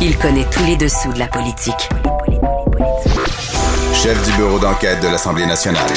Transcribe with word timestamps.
Il 0.00 0.16
connaît 0.16 0.46
tous 0.48 0.64
les 0.64 0.76
dessous 0.76 1.12
de 1.12 1.18
la 1.18 1.26
politique. 1.26 1.88
Chef 3.92 4.24
du 4.24 4.36
bureau 4.36 4.60
d'enquête 4.60 5.02
de 5.02 5.08
l'Assemblée 5.08 5.44
nationale. 5.44 5.90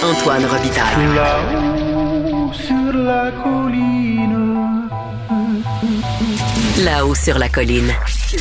Antoine 0.00 0.44
Robitaille. 0.44 1.14
Là-haut 1.16 2.52
sur 2.52 2.92
la 2.92 3.32
colline. 3.32 4.88
Là-haut 6.84 7.14
sur 7.16 7.36
la 7.36 7.48
colline. 7.48 7.92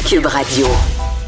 Cube 0.07 0.27
Radio. 0.27 0.67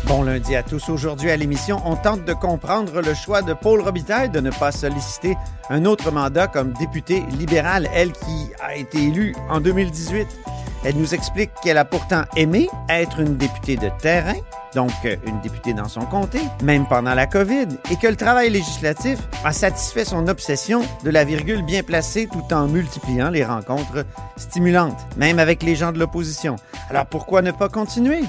Bon 0.05 0.21
lundi 0.21 0.55
à 0.55 0.61
tous. 0.61 0.87
Aujourd'hui 0.89 1.31
à 1.31 1.37
l'émission, 1.37 1.81
on 1.83 1.95
tente 1.95 2.25
de 2.25 2.33
comprendre 2.33 3.01
le 3.01 3.15
choix 3.15 3.41
de 3.41 3.53
Paul 3.53 3.81
Robitaille 3.81 4.29
de 4.29 4.39
ne 4.39 4.51
pas 4.51 4.71
solliciter 4.71 5.35
un 5.71 5.85
autre 5.85 6.11
mandat 6.11 6.45
comme 6.45 6.73
député 6.73 7.23
libéral, 7.39 7.89
elle 7.93 8.11
qui 8.11 8.51
a 8.61 8.75
été 8.75 9.03
élue 9.03 9.35
en 9.49 9.59
2018. 9.59 10.27
Elle 10.85 10.95
nous 10.95 11.13
explique 11.13 11.51
qu'elle 11.61 11.77
a 11.77 11.83
pourtant 11.83 12.23
aimé 12.37 12.69
être 12.87 13.19
une 13.19 13.35
députée 13.35 13.75
de 13.75 13.89
terrain, 14.01 14.35
donc 14.73 14.91
euh, 15.03 15.17
une 15.25 15.41
députée 15.41 15.73
dans 15.73 15.89
son 15.89 16.01
comté, 16.01 16.39
même 16.63 16.87
pendant 16.87 17.13
la 17.13 17.27
COVID, 17.27 17.67
et 17.91 17.97
que 17.97 18.07
le 18.07 18.15
travail 18.15 18.49
législatif 18.49 19.19
a 19.43 19.51
satisfait 19.51 20.05
son 20.05 20.27
obsession 20.29 20.81
de 21.03 21.09
la 21.09 21.25
virgule 21.25 21.63
bien 21.63 21.83
placée 21.83 22.29
tout 22.31 22.53
en 22.53 22.67
multipliant 22.67 23.29
les 23.29 23.43
rencontres 23.43 24.05
stimulantes, 24.37 25.05
même 25.17 25.37
avec 25.37 25.63
les 25.63 25.75
gens 25.75 25.91
de 25.91 25.99
l'opposition. 25.99 26.55
Alors 26.89 27.07
pourquoi 27.07 27.41
ne 27.41 27.51
pas 27.51 27.67
continuer? 27.67 28.21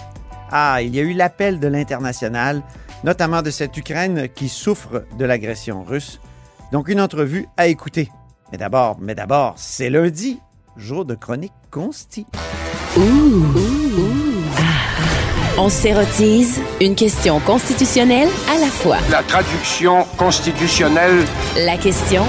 Ah, 0.50 0.82
il 0.82 0.94
y 0.94 0.98
a 0.98 1.02
eu 1.02 1.12
l'appel 1.12 1.60
de 1.60 1.68
l'international, 1.68 2.62
notamment 3.04 3.42
de 3.42 3.50
cette 3.50 3.76
Ukraine 3.76 4.28
qui 4.28 4.48
souffre 4.48 5.04
de 5.16 5.24
l'agression 5.24 5.84
russe. 5.84 6.20
Donc 6.72 6.88
une 6.88 7.00
entrevue 7.00 7.46
à 7.56 7.68
écouter. 7.68 8.10
Mais 8.50 8.58
d'abord, 8.58 8.96
mais 9.00 9.14
d'abord, 9.14 9.54
c'est 9.56 9.90
lundi, 9.90 10.40
jour 10.76 11.04
de 11.04 11.14
chronique 11.14 11.52
consti. 11.70 12.26
On 15.58 15.68
s'érotise 15.68 16.60
une 16.80 16.94
question 16.94 17.38
constitutionnelle 17.40 18.28
à 18.48 18.58
la 18.58 18.66
fois. 18.66 18.96
La 19.10 19.22
traduction 19.22 20.04
constitutionnelle 20.16 21.24
La 21.56 21.76
question 21.76 22.22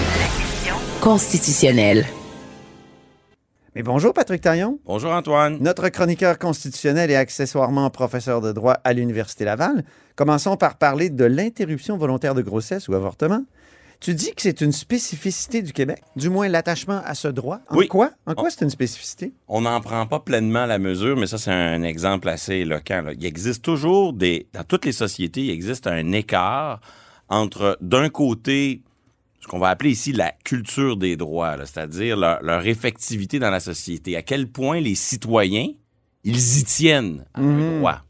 constitutionnelle. 0.99 2.05
Mais 3.73 3.83
bonjour 3.83 4.13
Patrick 4.13 4.41
Taillon, 4.41 4.79
Bonjour 4.85 5.11
Antoine. 5.11 5.57
notre 5.61 5.87
chroniqueur 5.87 6.37
constitutionnel 6.37 7.09
et 7.09 7.15
accessoirement 7.15 7.89
professeur 7.89 8.41
de 8.41 8.51
droit 8.51 8.73
à 8.83 8.91
l'Université 8.91 9.45
Laval. 9.45 9.85
Commençons 10.17 10.57
par 10.57 10.75
parler 10.77 11.09
de 11.09 11.23
l'interruption 11.23 11.95
volontaire 11.97 12.35
de 12.35 12.41
grossesse 12.41 12.89
ou 12.89 12.95
avortement. 12.95 13.43
Tu 14.01 14.15
dis 14.15 14.33
que 14.33 14.41
c'est 14.41 14.61
une 14.61 14.71
spécificité 14.71 15.61
du 15.61 15.73
Québec, 15.73 16.01
du 16.15 16.29
moins 16.29 16.47
l'attachement 16.47 17.01
à 17.05 17.13
ce 17.13 17.27
droit. 17.27 17.59
En 17.69 17.77
Oui. 17.77 17.87
quoi? 17.87 18.09
En 18.25 18.33
quoi 18.33 18.49
c'est 18.49 18.63
une 18.63 18.71
spécificité? 18.71 19.31
On 19.47 19.61
n'en 19.61 19.79
prend 19.79 20.07
pas 20.07 20.19
pleinement 20.19 20.65
la 20.65 20.79
mesure, 20.79 21.15
mais 21.15 21.27
ça, 21.27 21.37
c'est 21.37 21.51
un 21.51 21.83
exemple 21.83 22.27
assez 22.27 22.55
éloquent. 22.55 23.03
là. 23.03 23.13
Il 23.13 23.23
existe 23.25 23.63
toujours 23.63 24.13
des. 24.13 24.47
Dans 24.53 24.63
toutes 24.63 24.85
les 24.85 24.91
sociétés, 24.91 25.41
il 25.41 25.49
existe 25.51 25.85
un 25.85 26.13
écart 26.13 26.81
entre, 27.29 27.77
d'un 27.79 28.09
côté, 28.09 28.81
ce 29.39 29.47
qu'on 29.47 29.59
va 29.59 29.69
appeler 29.69 29.91
ici 29.91 30.13
la 30.13 30.31
culture 30.43 30.97
des 30.97 31.15
droits, 31.15 31.55
c'est-à-dire 31.59 32.17
leur, 32.17 32.41
leur 32.41 32.65
effectivité 32.65 33.37
dans 33.37 33.51
la 33.51 33.59
société. 33.59 34.17
À 34.17 34.23
quel 34.23 34.47
point 34.47 34.79
les 34.81 34.95
citoyens, 34.95 35.67
ils 36.23 36.57
y 36.57 36.63
tiennent 36.63 37.23
à 37.35 37.41
un 37.41 37.77
droit. 37.77 38.01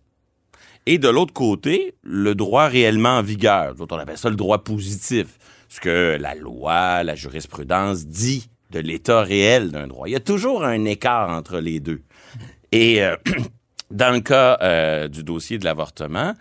Et 0.86 0.97
de 0.97 1.09
l'autre 1.09 1.34
côté, 1.34 1.95
le 2.02 2.34
droit 2.34 2.67
réellement 2.67 3.17
en 3.17 3.22
vigueur. 3.22 3.75
D'autres, 3.75 3.95
on 3.97 4.00
appelle 4.00 4.17
ça 4.17 4.30
le 4.30 4.36
droit 4.38 4.64
positif. 4.64 5.38
Ce 5.72 5.80
que 5.80 6.17
la 6.19 6.36
loi, 6.36 7.02
la 7.02 7.16
jurisprudence 7.16 8.05
dit 8.05 8.50
de 8.72 8.80
l'état 8.80 9.22
réel 9.22 9.72
d'un 9.72 9.88
droit. 9.88 10.05
Il 10.09 10.11
y 10.11 10.17
a 10.17 10.19
toujours 10.19 10.66
un 10.66 10.83
écart 10.83 11.30
entre 11.30 11.59
les 11.59 11.80
deux. 11.80 12.02
Et 12.73 13.02
euh, 13.02 13.16
dans 13.89 14.13
le 14.13 14.19
cas 14.19 14.58
euh, 14.61 15.08
du 15.08 15.23
dossier 15.23 15.59
de 15.59 15.63
l'avortement, 15.63 16.33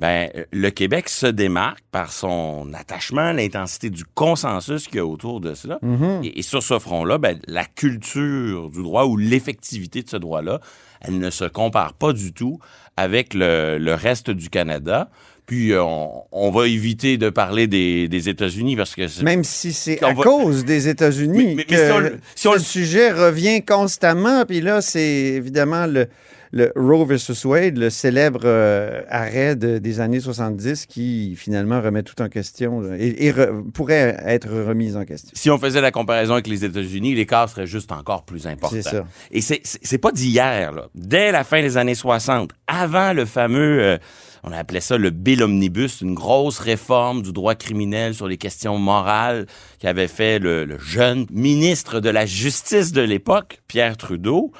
ben, 0.00 0.30
le 0.50 0.70
Québec 0.70 1.08
se 1.08 1.28
démarque 1.28 1.84
par 1.92 2.12
son 2.12 2.74
attachement, 2.74 3.30
l'intensité 3.30 3.88
du 3.88 4.04
consensus 4.04 4.88
qu'il 4.88 4.96
y 4.96 4.98
a 4.98 5.06
autour 5.06 5.40
de 5.40 5.54
cela. 5.54 5.78
et, 6.24 6.40
et 6.40 6.42
sur 6.42 6.64
ce 6.64 6.80
front-là, 6.80 7.18
ben, 7.18 7.38
la 7.46 7.64
culture 7.64 8.68
du 8.68 8.82
droit 8.82 9.04
ou 9.04 9.16
l'effectivité 9.16 10.02
de 10.02 10.08
ce 10.08 10.16
droit-là, 10.16 10.58
elle 11.02 11.20
ne 11.20 11.30
se 11.30 11.44
compare 11.44 11.94
pas 11.94 12.12
du 12.12 12.32
tout 12.32 12.58
avec 12.96 13.32
le, 13.32 13.78
le 13.78 13.94
reste 13.94 14.30
du 14.30 14.50
Canada. 14.50 15.08
Puis 15.52 15.72
euh, 15.72 15.82
on, 15.84 16.22
on 16.32 16.50
va 16.50 16.66
éviter 16.66 17.18
de 17.18 17.28
parler 17.28 17.66
des, 17.66 18.08
des 18.08 18.30
États-Unis 18.30 18.74
parce 18.74 18.94
que 18.94 19.06
c'est- 19.06 19.22
Même 19.22 19.44
si 19.44 19.74
c'est 19.74 20.02
à 20.02 20.14
va- 20.14 20.22
cause 20.22 20.64
des 20.64 20.88
États-Unis 20.88 21.56
que 21.68 21.76
si 21.76 21.92
on 21.92 21.98
le- 21.98 22.18
si 22.34 22.48
on 22.48 22.52
ce 22.52 22.56
le- 22.56 22.62
sujet 22.64 23.10
revient 23.12 23.62
constamment. 23.62 24.46
Puis 24.46 24.62
là, 24.62 24.80
c'est 24.80 25.02
évidemment 25.02 25.84
le, 25.84 26.06
le 26.52 26.72
Roe 26.74 27.04
versus 27.04 27.44
Wade, 27.44 27.76
le 27.76 27.90
célèbre 27.90 28.40
euh, 28.44 29.02
arrêt 29.10 29.54
de- 29.54 29.76
des 29.76 30.00
années 30.00 30.20
70 30.20 30.86
qui 30.86 31.36
finalement 31.36 31.82
remet 31.82 32.02
tout 32.02 32.22
en 32.22 32.30
question 32.30 32.80
là, 32.80 32.96
et, 32.98 33.26
et 33.26 33.32
re- 33.32 33.70
pourrait 33.72 34.16
être 34.24 34.48
remis 34.48 34.96
en 34.96 35.04
question. 35.04 35.32
si 35.34 35.50
on 35.50 35.58
faisait 35.58 35.82
la 35.82 35.90
comparaison 35.90 36.32
avec 36.32 36.46
les 36.46 36.64
États-Unis, 36.64 37.14
l'écart 37.14 37.50
serait 37.50 37.66
juste 37.66 37.92
encore 37.92 38.24
plus 38.24 38.46
important. 38.46 38.74
C'est 38.74 38.88
ça. 38.88 39.04
Et 39.30 39.42
c'est- 39.42 39.98
pas 39.98 40.12
d'hier, 40.12 40.72
là. 40.72 40.88
Dès 40.94 41.30
la 41.30 41.44
fin 41.44 41.60
des 41.60 41.76
années 41.76 41.94
60, 41.94 42.52
avant 42.66 43.12
le 43.12 43.26
fameux, 43.26 43.82
euh, 43.82 43.98
on 44.42 44.52
appelait 44.52 44.80
ça 44.80 44.98
le 44.98 45.10
Bill 45.10 45.42
Omnibus, 45.42 46.00
une 46.00 46.14
grosse 46.14 46.58
réforme 46.58 47.22
du 47.22 47.32
droit 47.32 47.54
criminel 47.54 48.14
sur 48.14 48.26
les 48.26 48.38
questions 48.38 48.76
morales 48.76 49.46
qu'avait 49.78 50.08
fait 50.08 50.38
le, 50.38 50.78
jeune 50.78 51.26
ministre 51.30 52.00
de 52.00 52.10
la 52.10 52.26
Justice 52.26 52.92
de 52.92 53.02
l'époque, 53.02 53.60
Pierre 53.68 53.96
Trudeau. 53.96 54.52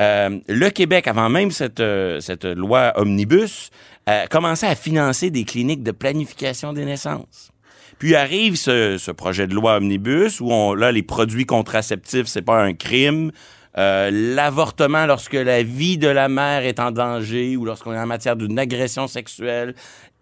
Euh, 0.00 0.38
le 0.48 0.70
Québec, 0.70 1.08
avant 1.08 1.28
même 1.28 1.50
cette, 1.50 1.80
euh, 1.80 2.20
loi 2.56 2.92
Omnibus, 2.96 3.70
euh, 4.08 4.26
commençait 4.26 4.66
à 4.66 4.74
financer 4.74 5.30
des 5.30 5.44
cliniques 5.44 5.82
de 5.82 5.92
planification 5.92 6.72
des 6.72 6.84
naissances. 6.84 7.50
Puis 7.98 8.14
arrive 8.16 8.56
ce, 8.56 8.98
ce 8.98 9.10
projet 9.10 9.46
de 9.46 9.54
loi 9.54 9.76
omnibus 9.76 10.40
où 10.40 10.50
on, 10.50 10.74
là 10.74 10.90
les 10.90 11.04
produits 11.04 11.46
contraceptifs 11.46 12.26
c'est 12.26 12.42
pas 12.42 12.60
un 12.60 12.74
crime. 12.74 13.30
Euh, 13.76 14.10
L'avortement 14.12 15.06
lorsque 15.06 15.34
la 15.34 15.62
vie 15.62 15.98
de 15.98 16.08
la 16.08 16.28
mère 16.28 16.64
est 16.64 16.78
en 16.80 16.90
danger 16.90 17.56
ou 17.56 17.64
lorsqu'on 17.64 17.92
est 17.92 17.98
en 17.98 18.06
matière 18.06 18.36
d'une 18.36 18.58
agression 18.58 19.06
sexuelle 19.06 19.74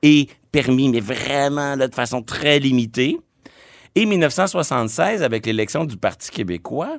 est 0.03 0.31
permis, 0.51 0.89
mais 0.89 1.01
vraiment 1.01 1.77
de 1.77 1.89
façon 1.95 2.23
très 2.23 2.59
limitée. 2.59 3.19
Et 3.95 4.07
1976, 4.07 5.23
avec 5.23 5.45
l'élection 5.45 5.85
du 5.85 5.97
Parti 5.97 6.31
québécois, 6.31 6.97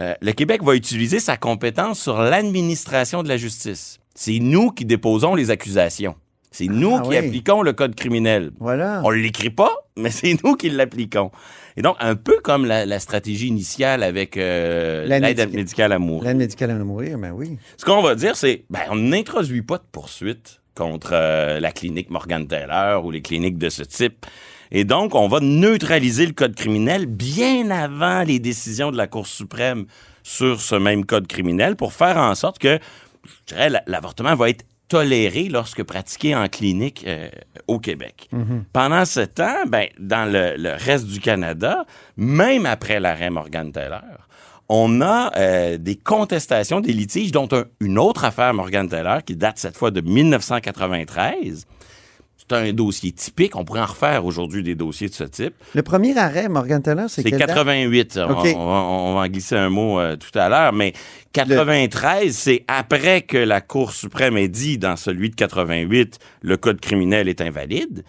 euh, 0.00 0.14
le 0.20 0.32
Québec 0.32 0.62
va 0.62 0.74
utiliser 0.74 1.20
sa 1.20 1.36
compétence 1.36 2.00
sur 2.00 2.18
l'administration 2.18 3.22
de 3.22 3.28
la 3.28 3.36
justice. 3.36 3.98
C'est 4.14 4.38
nous 4.38 4.70
qui 4.70 4.84
déposons 4.84 5.34
les 5.34 5.50
accusations. 5.50 6.14
C'est 6.52 6.66
nous 6.66 6.96
Ah 6.98 7.02
qui 7.02 7.08
oui. 7.08 7.16
appliquons 7.16 7.62
le 7.62 7.72
code 7.72 7.94
criminel. 7.96 8.52
Voilà. 8.60 9.00
On 9.04 9.10
l'écrit 9.10 9.50
pas, 9.50 9.72
mais 9.96 10.10
c'est 10.10 10.36
nous 10.44 10.54
qui 10.54 10.70
l'appliquons. 10.70 11.30
Et 11.76 11.82
donc, 11.82 11.96
un 12.00 12.14
peu 12.14 12.36
comme 12.44 12.66
la, 12.66 12.84
la 12.86 13.00
stratégie 13.00 13.48
initiale 13.48 14.02
avec 14.02 14.36
euh, 14.36 15.06
L'aide 15.06 15.22
médicale. 15.22 15.48
médicale 15.50 15.92
à 15.92 15.98
mourir. 15.98 16.24
L'aide 16.28 16.36
médicale 16.36 16.70
à 16.70 16.74
mourir, 16.74 17.18
ben 17.18 17.32
oui. 17.32 17.56
Ce 17.78 17.84
qu'on 17.84 18.02
va 18.02 18.14
dire, 18.14 18.36
c'est, 18.36 18.64
ben, 18.70 18.80
on 18.90 18.96
n'introduit 18.96 19.62
pas 19.62 19.78
de 19.78 19.84
poursuite 19.90 20.60
contre 20.74 21.10
euh, 21.14 21.58
la 21.60 21.72
clinique 21.72 22.10
Morgan 22.10 22.46
Taylor 22.46 23.04
ou 23.04 23.10
les 23.10 23.22
cliniques 23.22 23.58
de 23.58 23.70
ce 23.70 23.82
type. 23.82 24.26
Et 24.70 24.84
donc, 24.84 25.14
on 25.14 25.28
va 25.28 25.40
neutraliser 25.40 26.26
le 26.26 26.32
code 26.32 26.54
criminel 26.54 27.06
bien 27.06 27.70
avant 27.70 28.22
les 28.22 28.38
décisions 28.38 28.90
de 28.90 28.96
la 28.96 29.06
Cour 29.06 29.26
suprême 29.26 29.84
sur 30.22 30.60
ce 30.60 30.74
même 30.74 31.04
code 31.04 31.26
criminel 31.26 31.76
pour 31.76 31.92
faire 31.92 32.16
en 32.16 32.34
sorte 32.34 32.58
que, 32.58 32.78
je 33.48 33.54
dirais, 33.54 33.68
la- 33.70 33.82
l'avortement 33.86 34.34
va 34.34 34.48
être 34.50 34.64
toléré 34.96 35.48
lorsque 35.48 35.82
pratiqué 35.82 36.34
en 36.36 36.48
clinique 36.48 37.04
euh, 37.06 37.28
au 37.66 37.78
Québec. 37.78 38.28
Pendant 38.74 39.06
ce 39.06 39.20
temps, 39.20 39.64
ben, 39.66 39.86
dans 39.98 40.30
le, 40.30 40.74
reste 40.76 41.06
du 41.06 41.18
Canada, 41.18 41.86
même 42.18 42.66
après 42.66 43.00
l'arrêt 43.00 43.30
Morgan 43.30 43.72
Taylor, 43.72 44.02
on 44.68 45.00
a 45.00 45.30
euh, 45.38 45.78
des 45.78 45.96
contestations, 45.96 46.80
des 46.80 46.92
litiges, 46.92 47.32
dont 47.32 47.48
un- 47.52 47.64
une 47.80 47.98
autre 47.98 48.24
affaire 48.26 48.52
Morgan 48.52 48.86
Taylor 48.86 49.24
qui 49.24 49.34
date 49.34 49.58
cette 49.58 49.76
fois 49.78 49.90
de 49.90 50.02
1993. 50.02 51.66
C'est 52.52 52.68
un 52.68 52.72
dossier 52.72 53.12
typique. 53.12 53.56
On 53.56 53.64
pourrait 53.64 53.80
en 53.80 53.86
refaire 53.86 54.24
aujourd'hui 54.26 54.62
des 54.62 54.74
dossiers 54.74 55.08
de 55.08 55.14
ce 55.14 55.24
type. 55.24 55.54
Le 55.74 55.82
premier 55.82 56.16
arrêt, 56.18 56.48
Morgan 56.48 56.82
Taylor, 56.82 57.08
c'est 57.08 57.22
C'est 57.22 57.30
quelle 57.30 57.38
date? 57.40 57.48
88. 57.48 58.18
On- 58.18 58.30
OK. 58.32 58.46
On, 58.56 58.66
va, 58.66 58.72
on 58.80 59.14
va 59.14 59.20
en 59.20 59.26
glisser 59.28 59.56
un 59.56 59.70
mot 59.70 59.98
euh, 59.98 60.16
tout 60.16 60.38
à 60.38 60.48
l'heure, 60.48 60.72
mais 60.72 60.92
93, 61.32 62.30
c'est 62.36 62.64
après 62.68 63.22
que 63.22 63.38
la 63.38 63.60
Cour 63.60 63.92
suprême 63.92 64.36
ait 64.36 64.48
dit 64.48 64.78
dans 64.78 64.96
celui 64.96 65.30
de 65.30 65.34
88, 65.34 66.18
le 66.42 66.56
code 66.56 66.80
criminel 66.80 67.28
est 67.28 67.40
invalide. 67.40 68.04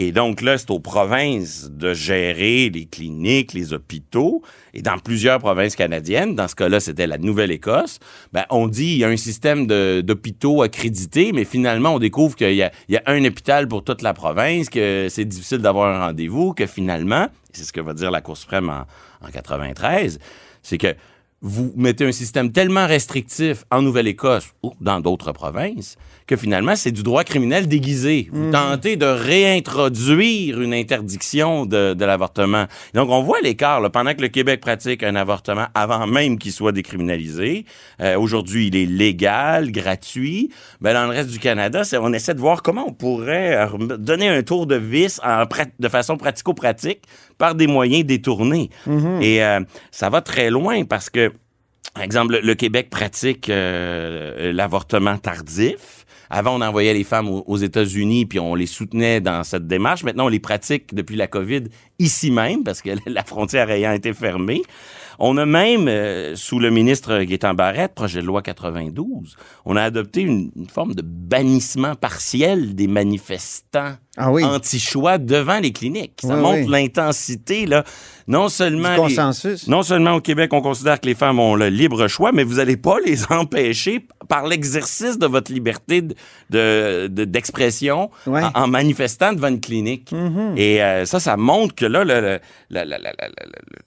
Et 0.00 0.12
donc 0.12 0.42
là, 0.42 0.56
c'est 0.56 0.70
aux 0.70 0.78
provinces 0.78 1.68
de 1.72 1.92
gérer 1.92 2.70
les 2.70 2.86
cliniques, 2.86 3.52
les 3.52 3.72
hôpitaux. 3.72 4.42
Et 4.72 4.80
dans 4.80 4.96
plusieurs 4.98 5.40
provinces 5.40 5.74
canadiennes, 5.74 6.36
dans 6.36 6.46
ce 6.46 6.54
cas-là, 6.54 6.78
c'était 6.78 7.08
la 7.08 7.18
Nouvelle-Écosse, 7.18 7.98
ben, 8.32 8.44
on 8.50 8.68
dit 8.68 8.92
il 8.92 8.98
y 8.98 9.04
a 9.04 9.08
un 9.08 9.16
système 9.16 9.66
d'hôpitaux 9.66 10.62
accrédités, 10.62 11.32
mais 11.32 11.44
finalement, 11.44 11.94
on 11.94 11.98
découvre 11.98 12.36
qu'il 12.36 12.54
y, 12.54 12.62
a- 12.62 12.70
il 12.88 12.94
y 12.94 12.96
a 12.96 13.02
un 13.06 13.24
hôpital 13.24 13.66
pour 13.66 13.82
toute 13.82 14.02
la 14.02 14.14
province, 14.14 14.70
que 14.70 15.08
c'est 15.10 15.24
difficile 15.24 15.58
d'avoir 15.58 15.92
un 15.92 16.06
rendez-vous, 16.06 16.54
que 16.54 16.66
finalement, 16.66 17.26
c'est 17.52 17.64
ce 17.64 17.72
que 17.72 17.80
va 17.80 17.92
dire 17.92 18.12
la 18.12 18.20
Cour 18.20 18.36
suprême 18.36 18.70
en, 18.70 19.26
en 19.26 19.30
93, 19.32 20.20
c'est 20.62 20.78
que 20.78 20.94
vous 21.40 21.72
mettez 21.76 22.04
un 22.04 22.12
système 22.12 22.52
tellement 22.52 22.86
restrictif 22.86 23.64
en 23.72 23.82
Nouvelle-Écosse 23.82 24.46
ou 24.62 24.74
dans 24.80 25.00
d'autres 25.00 25.32
provinces 25.32 25.96
que 26.28 26.36
finalement, 26.36 26.76
c'est 26.76 26.92
du 26.92 27.02
droit 27.02 27.24
criminel 27.24 27.66
déguisé. 27.66 28.28
Vous 28.30 28.52
tentez 28.52 28.96
de 28.96 29.06
réintroduire 29.06 30.60
une 30.60 30.74
interdiction 30.74 31.66
de, 31.66 31.94
de 31.94 32.04
l'avortement. 32.04 32.66
Donc, 32.94 33.10
on 33.10 33.22
voit 33.22 33.40
l'écart. 33.40 33.90
Pendant 33.90 34.14
que 34.14 34.20
le 34.20 34.28
Québec 34.28 34.60
pratique 34.60 35.02
un 35.02 35.16
avortement 35.16 35.66
avant 35.74 36.06
même 36.06 36.38
qu'il 36.38 36.52
soit 36.52 36.72
décriminalisé, 36.72 37.64
euh, 38.00 38.18
aujourd'hui, 38.18 38.68
il 38.68 38.76
est 38.76 38.86
légal, 38.86 39.72
gratuit. 39.72 40.50
Ben, 40.80 40.94
dans 40.94 41.04
le 41.04 41.10
reste 41.10 41.30
du 41.30 41.38
Canada, 41.38 41.82
c'est- 41.84 41.98
on 41.98 42.12
essaie 42.12 42.34
de 42.34 42.40
voir 42.40 42.62
comment 42.62 42.84
on 42.86 42.92
pourrait 42.92 43.56
euh, 43.56 43.96
donner 43.96 44.28
un 44.28 44.42
tour 44.42 44.66
de 44.66 44.76
vis 44.76 45.20
en 45.24 45.44
de 45.78 45.88
façon 45.88 46.16
pratico-pratique 46.16 47.02
par 47.38 47.54
des 47.54 47.66
moyens 47.66 48.04
détournés. 48.04 48.70
Et 49.22 49.42
euh, 49.42 49.60
ça 49.90 50.10
va 50.10 50.20
très 50.20 50.50
loin 50.50 50.84
parce 50.84 51.08
que 51.10 51.32
par 51.94 52.02
exemple, 52.04 52.34
le, 52.34 52.40
le 52.40 52.54
Québec 52.54 52.90
pratique 52.90 53.48
euh, 53.48 54.52
l'avortement 54.52 55.16
tardif. 55.18 55.97
Avant, 56.30 56.56
on 56.56 56.60
envoyait 56.60 56.94
les 56.94 57.04
femmes 57.04 57.28
aux, 57.28 57.56
États-Unis 57.56 58.26
puis 58.26 58.38
on 58.38 58.54
les 58.54 58.66
soutenait 58.66 59.20
dans 59.20 59.44
cette 59.44 59.66
démarche. 59.66 60.04
Maintenant, 60.04 60.26
on 60.26 60.28
les 60.28 60.40
pratique 60.40 60.94
depuis 60.94 61.16
la 61.16 61.26
COVID 61.26 61.64
ici 61.98 62.30
même 62.30 62.64
parce 62.64 62.82
que 62.82 62.90
la 63.06 63.24
frontière 63.24 63.70
ayant 63.70 63.92
été 63.92 64.12
fermée. 64.12 64.62
On 65.20 65.36
a 65.36 65.46
même, 65.46 65.88
euh, 65.88 66.36
sous 66.36 66.60
le 66.60 66.70
ministre 66.70 67.22
Gaétan 67.24 67.52
Barrette, 67.52 67.94
projet 67.94 68.20
de 68.20 68.26
loi 68.26 68.40
92, 68.40 69.36
on 69.64 69.74
a 69.74 69.82
adopté 69.82 70.20
une 70.20 70.52
forme 70.72 70.94
de 70.94 71.02
bannissement 71.02 71.96
partiel 71.96 72.76
des 72.76 72.86
manifestants 72.86 73.96
Ah 74.18 74.30
oui. 74.32 74.44
anti-choix 74.44 75.18
devant 75.18 75.58
les 75.60 75.72
cliniques. 75.72 76.20
Ça 76.22 76.34
Oui, 76.34 76.40
montre 76.40 76.58
oui. 76.58 76.66
l'intensité, 76.68 77.66
là. 77.66 77.84
Non 78.26 78.48
seulement 78.50 78.90
Du 78.94 79.08
les- 79.08 79.16
consensus. 79.16 79.66
non 79.68 79.82
seulement 79.82 80.12
au 80.14 80.20
Québec, 80.20 80.52
on 80.52 80.60
considère 80.60 81.00
que 81.00 81.06
les 81.06 81.14
femmes 81.14 81.38
ont 81.38 81.54
le 81.54 81.68
libre 81.68 82.08
choix, 82.08 82.30
mais 82.32 82.44
vous 82.44 82.56
n'allez 82.56 82.76
pas 82.76 82.96
les 83.06 83.22
empêcher 83.32 84.06
par 84.28 84.46
l'exercice 84.46 85.18
de 85.18 85.26
votre 85.26 85.50
liberté 85.50 86.02
de- 86.02 86.14
de- 86.50 87.06
de- 87.06 87.24
d'expression 87.24 88.10
en, 88.26 88.50
en 88.54 88.66
manifestant 88.66 89.32
devant 89.32 89.48
une 89.48 89.60
clinique. 89.60 90.12
Et 90.56 90.82
euh, 90.82 91.06
ça, 91.06 91.20
ça 91.20 91.36
montre 91.38 91.74
que 91.74 91.86
là, 91.86 92.04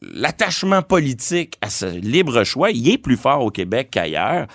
l'attachement 0.01 0.81
politique 0.81 1.57
à 1.61 1.69
ce 1.69 1.85
libre 1.85 2.43
choix, 2.43 2.71
il 2.71 2.89
est 2.89 2.97
plus 2.97 3.17
fort 3.17 3.43
au 3.43 3.51
Québec 3.51 3.89
qu'ailleurs. 3.91 4.47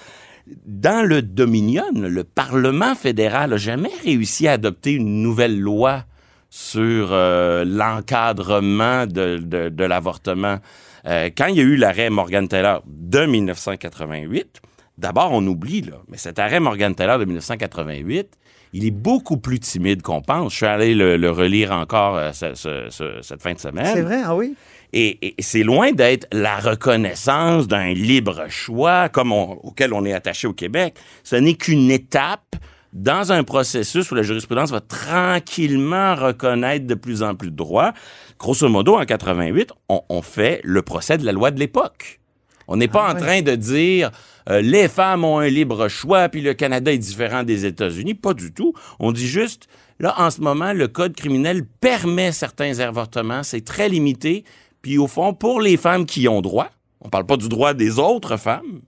Dans 0.65 1.05
le 1.07 1.23
Dominion, 1.23 1.85
le 1.95 2.23
Parlement 2.25 2.95
fédéral 2.95 3.51
n'a 3.51 3.57
jamais 3.57 3.91
réussi 4.05 4.47
à 4.47 4.53
adopter 4.53 4.93
une 4.93 5.23
nouvelle 5.23 5.59
loi 5.59 6.05
sur 6.51 7.09
euh, 7.13 7.65
l'encadrement 7.65 9.07
de, 9.07 9.85
l'avortement. 9.85 10.59
Euh, 11.07 11.31
quand 11.37 11.47
il 11.47 11.57
y 11.57 11.61
a 11.61 11.65
eu 11.65 11.77
l'arrêt 11.77 12.11
Morgan 12.11 12.47
Taylor 12.49 12.83
de 12.87 13.27
1988, 13.27 14.61
d'abord, 14.99 15.31
on 15.33 15.45
oublie, 15.47 15.83
là, 15.83 15.97
mais 16.09 16.17
cet 16.17 16.39
arrêt 16.39 16.61
Morgan 16.61 16.95
Taylor 16.95 17.19
de 17.19 17.25
1988, 17.25 18.29
il 18.73 18.85
est 18.85 18.91
beaucoup 18.91 19.37
plus 19.39 19.59
timide 19.61 20.03
qu'on 20.03 20.21
pense. 20.23 20.53
Je 20.53 20.57
suis 20.59 20.67
allé 20.67 20.95
le, 20.95 21.31
relire 21.31 21.73
encore 21.73 22.17
euh, 22.17 22.33
ce- 22.33 22.55
ce- 22.55 22.87
ce- 22.91 23.23
cette 23.23 23.43
fin 23.43 23.55
de 23.55 23.59
semaine. 23.59 23.87
C'est 23.93 24.03
vrai, 24.03 24.21
ah 24.25 24.35
oui? 24.37 24.55
Et, 24.99 25.35
et 25.39 25.43
c'est 25.43 25.63
loin 25.63 25.93
d'être 25.93 26.27
la 26.33 26.57
reconnaissance 26.59 27.69
d'un 27.69 27.93
libre 27.93 28.47
choix 28.49 29.11
comme 29.11 29.31
on- 29.31 29.53
auquel 29.63 29.93
on 29.93 30.07
est 30.07 30.15
attaché 30.15 30.47
au 30.47 30.55
Québec. 30.55 30.95
Ce 31.23 31.37
n'est 31.37 31.53
qu'une 31.55 31.91
étape 31.91 32.57
dans 32.95 33.31
un 33.31 33.45
processus 33.45 34.11
où 34.11 34.15
la 34.15 34.23
jurisprudence 34.23 34.71
va 34.71 34.81
tranquillement 34.81 36.15
reconnaître 36.15 36.87
de 36.87 36.95
plus 36.95 37.23
en 37.23 37.35
plus 37.35 37.51
de 37.51 37.57
droits. 37.57 37.93
Grosso 38.39 38.69
modo, 38.71 38.97
en 38.97 39.05
88, 39.05 39.71
on, 39.91 40.01
on 40.09 40.23
fait 40.23 40.61
le 40.65 40.81
procès 40.81 41.19
de 41.19 41.27
la 41.27 41.33
loi 41.33 41.51
de 41.51 41.59
l'époque. 41.59 42.21
On 42.69 42.77
n'est 42.77 42.89
pas 42.89 43.09
en 43.09 43.15
train 43.15 43.43
de 43.43 43.55
dire 43.55 44.11
euh, 44.49 44.61
les 44.61 44.89
femmes 44.89 45.25
ont 45.25 45.39
un 45.39 45.49
libre 45.49 45.89
choix 45.89 46.29
puis 46.31 46.41
le 46.41 46.55
Canada 46.55 46.91
est 46.93 46.99
différent 46.99 47.43
des 47.43 47.67
États-Unis. 47.67 48.15
Pas 48.15 48.33
du 48.35 48.53
tout. 48.53 48.73
On 48.99 49.13
dit 49.13 49.29
juste 49.29 49.69
là 50.01 50.15
en 50.19 50.31
ce 50.31 50.41
moment 50.41 50.73
le 50.73 50.89
code 50.89 51.15
criminel 51.15 51.65
permet 51.65 52.33
certains 52.33 52.81
avortements, 52.81 53.43
c'est 53.43 53.65
très 53.65 53.89
limité. 53.89 54.45
Puis 54.87 54.99
au 54.99 55.09
fond 55.09 55.35
pour 55.35 55.61
les 55.61 55.77
femmes 55.77 56.07
qui 56.07 56.21
y 56.21 56.29
ont 56.29 56.41
droit, 56.41 56.69
on 57.01 57.09
parle 57.09 57.27
pas 57.27 57.37
du 57.37 57.49
droit 57.49 57.75
des 57.75 57.99
autres 57.99 58.37
femmes. 58.37 58.83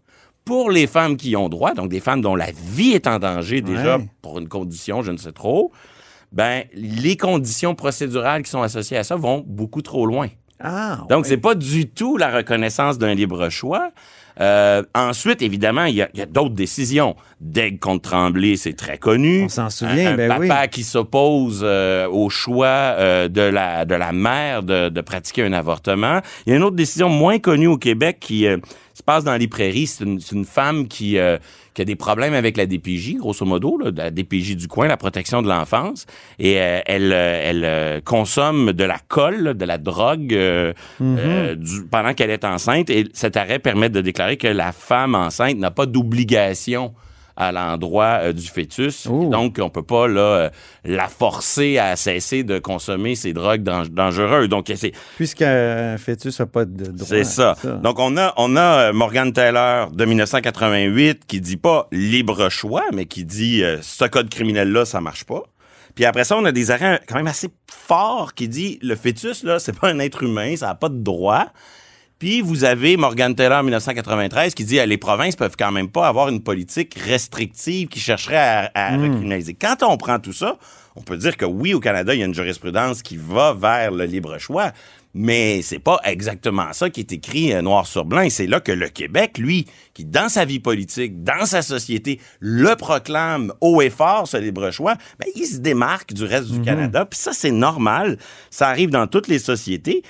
Pour 0.45 0.71
les 0.71 0.87
femmes 0.87 1.17
qui 1.17 1.31
y 1.31 1.37
ont 1.37 1.49
droit, 1.49 1.75
donc 1.75 1.89
des 1.89 1.99
femmes 1.99 2.21
dont 2.21 2.37
la 2.37 2.53
vie 2.53 2.93
est 2.93 3.09
en 3.09 3.19
danger 3.19 3.62
déjà 3.62 3.99
Ouais. 3.99 4.09
pour 4.23 4.39
une 4.39 4.47
condition, 4.47 5.03
je 5.03 5.11
ne 5.11 5.17
sais 5.17 5.33
trop, 5.33 5.73
ben 6.31 6.62
les 6.73 7.17
conditions 7.17 7.75
procédurales 7.75 8.45
qui 8.45 8.50
sont 8.53 8.62
associées 8.62 8.97
à 8.97 9.03
ça 9.03 9.17
vont 9.17 9.43
beaucoup 9.45 9.83
trop 9.83 10.06
loin. 10.06 10.29
Ah, 10.61 10.99
Donc, 11.11 11.25
ouais. 11.25 11.31
c'est 11.31 11.37
pas 11.37 11.56
du 11.56 11.89
tout 11.91 12.17
la 12.17 12.31
reconnaissance 12.31 12.97
d'un 12.97 13.15
libre 13.15 13.49
choix. 13.49 13.91
Euh, 14.40 14.82
ensuite, 14.94 15.43
évidemment, 15.43 15.85
il 15.85 15.96
y 15.96 16.02
a, 16.02 16.08
a 16.20 16.26
d'autres 16.26 16.55
décisions. 16.55 17.17
Daigle 17.40 17.79
contre 17.79 18.11
Tremblay, 18.11 18.56
c'est 18.56 18.73
très 18.75 18.99
connu. 18.99 19.44
On 19.44 19.49
s'en 19.49 19.70
souvient, 19.70 20.11
un, 20.11 20.14
un 20.14 20.17
ben 20.17 20.29
papa 20.29 20.61
oui. 20.62 20.69
qui 20.70 20.82
s'oppose 20.82 21.61
euh, 21.62 22.08
au 22.08 22.29
choix 22.31 22.67
euh, 22.67 23.29
de, 23.29 23.43
la, 23.43 23.85
de 23.85 23.94
la 23.94 24.12
mère 24.12 24.62
de, 24.62 24.88
de 24.88 25.00
pratiquer 25.00 25.44
un 25.44 25.52
avortement. 25.52 26.20
Il 26.46 26.50
y 26.50 26.52
a 26.52 26.56
une 26.56 26.62
autre 26.62 26.76
décision 26.76 27.08
moins 27.08 27.38
connue 27.38 27.69
au 27.69 27.79
Québec 27.79 28.19
qui 28.20 28.46
euh, 28.46 28.58
se 28.99 29.03
passe 29.03 29.25
dans 29.25 29.37
les 29.37 29.49
prairies. 29.49 29.87
C'est 29.87 30.05
une, 30.05 30.45
femme 30.45 30.89
qui, 30.89 31.19
euh, 31.19 31.39
qui 31.75 31.83
a 31.83 31.85
des 31.85 31.97
problèmes 31.97 32.35
avec 32.35 32.56
la 32.56 32.67
DPJ, 32.67 33.17
grosso 33.17 33.45
modo, 33.47 33.79
là, 33.79 33.91
la 33.95 34.11
DPJ 34.11 34.56
du 34.56 34.69
coin, 34.69 34.89
la 34.89 34.97
protection 34.97 35.41
de 35.43 35.49
l'enfance. 35.49 36.06
Et 36.39 36.61
euh, 36.61 36.81
elle, 36.87 37.12
euh, 37.12 37.97
elle 37.97 38.03
consomme 38.03 38.73
de 38.73 38.85
la 38.85 38.99
colle, 38.99 39.55
de 39.56 39.65
la 39.65 39.79
drogue 39.79 40.37
du- 41.00 41.85
pendant 41.91 42.15
qu'elle 42.15 42.31
est 42.31 42.45
enceinte. 42.45 42.91
Et 42.91 43.06
cet 43.12 43.37
arrêt 43.37 43.59
permet 43.59 43.89
de 43.89 44.00
déclarer 44.00 44.37
que 44.37 44.49
la 44.49 44.73
femme 44.73 45.15
enceinte 45.15 45.56
n'a 45.59 45.71
pas 45.71 45.87
d'obligation 45.87 46.93
à 47.40 47.52
l'endroit 47.52 48.19
euh, 48.23 48.32
du 48.32 48.46
fœtus. 48.49 49.06
Donc, 49.06 49.58
on 49.62 49.70
peut 49.70 49.85
pas 49.85 50.08
là, 50.08 50.20
euh, 50.20 50.50
la 50.85 51.06
forcer 51.08 51.79
à 51.79 51.94
cesser 51.94 52.43
de 52.43 52.58
consommer 52.58 53.14
ces 53.14 53.32
drogues 53.32 53.62
dang- 53.62 53.87
dangereuses. 53.88 54.49
Donc, 54.49 54.70
c'est 54.75 54.93
Puisqu'un 55.17 55.96
fœtus 55.99 56.40
n'a 56.40 56.46
pas 56.46 56.64
de 56.64 56.85
droit. 56.90 57.06
c'est 57.06 57.25
ça. 57.25 57.55
Donc, 57.82 57.99
on 58.00 58.17
a, 58.17 58.35
on 58.37 58.56
a 58.56 58.88
euh, 58.88 58.93
Morgan 58.93 59.32
Taylor 59.32 59.90
de 59.93 60.05
1988 60.05 61.23
qui 61.26 61.40
dit 61.40 61.56
pas 61.56 61.87
libre 61.93 62.49
choix, 62.49 62.85
mais 62.93 63.06
qui 63.06 63.25
dit 63.25 63.62
euh, 63.62 63.79
ce 63.82 64.05
code 64.06 64.29
criminel-là, 64.29 64.85
ça 64.85 65.00
marche 65.00 65.25
pas. 65.25 65.43
Puis 65.94 66.05
après 66.05 66.25
ça, 66.25 66.37
on 66.37 66.44
a 66.44 66.52
des 66.52 66.70
arrêts 66.70 67.00
quand 67.08 67.17
même 67.17 67.26
assez 67.26 67.49
forts 67.70 68.35
qui 68.35 68.49
dit 68.49 68.79
le 68.82 68.94
fœtus, 68.96 69.43
là, 69.44 69.58
c'est 69.58 69.79
pas 69.79 69.88
un 69.88 69.99
être 70.00 70.23
humain, 70.23 70.55
ça 70.56 70.67
n'a 70.67 70.75
pas 70.75 70.88
de 70.88 70.99
droit. 71.02 71.46
Puis 72.19 72.41
vous 72.41 72.65
avez 72.65 72.97
Morgan 72.97 73.35
Taylor 73.35 73.61
en 73.61 73.62
1993 73.62 74.55
qui 74.55 74.65
dit 74.65 74.81
euh, 74.81 74.87
les 74.87 74.99
provinces 74.99 75.37
peuvent 75.37 75.56
quand 75.56 75.70
même 75.70 75.88
pas 75.88 76.09
avoir 76.09 76.29
une 76.29 76.43
politique 76.43 76.99
restrictive 76.99 77.88
qui 77.88 78.00
chercherait 78.00 78.37
à, 78.37 78.70
à 78.75 78.97
recriminaliser. 78.97 79.54
Quand 79.54 79.83
on 79.83 79.97
prend 79.97 80.19
tout 80.19 80.33
ça, 80.33 80.59
on 80.97 81.02
peut 81.02 81.16
dire 81.16 81.37
que 81.37 81.45
oui, 81.45 81.75
au 81.75 81.81
Canada, 81.81 82.12
il 82.12 82.19
y 82.19 82.23
a 82.25 82.26
une 82.26 82.35
jurisprudence 82.35 83.02
qui 83.02 83.16
va 83.16 83.52
vers 83.52 83.92
le 83.92 84.04
libre 84.04 84.37
choix, 84.38 84.73
mais 85.14 85.62
c'est 85.62 85.78
pas 85.78 86.00
exactement 86.02 86.73
ça 86.73 86.90
qui 86.90 87.00
est 87.00 87.12
écrit 87.12 87.52
euh, 87.52 87.62
noir 87.62 87.87
sur 87.87 88.04
blanc. 88.04 88.23
Et 88.23 88.31
c'est 88.31 88.49
là 88.49 88.59
que 88.59 88.73
le 88.73 88.88
Québec, 88.88 89.38
lui, 89.38 89.66
qui 89.95 90.04
dans 90.04 90.28
sa 90.28 90.45
vie 90.45 90.59
politique, 90.59 91.23
dans 91.23 91.47
sa 91.47 91.62
société, 91.62 92.21
le 92.40 92.75
proclame 92.75 93.52
haut 93.61 93.81
et 93.81 93.90
fort, 93.90 94.26
ce 94.26 94.37
libre 94.38 94.73
choix, 94.73 94.97
ben, 95.21 95.28
il 95.37 95.47
se 95.47 95.59
démarque 95.59 96.12
du 96.12 96.25
reste 96.25 96.50
du 96.50 96.61
Canada. 96.62 97.04
Puis 97.04 97.19
ça, 97.21 97.33
c'est 97.33 97.52
normal. 97.52 98.19
Ça 98.50 98.69
arrive 98.69 98.90
dans 98.90 99.07
toutes 99.07 99.28
les 99.28 99.38
sociétés. 99.38 100.02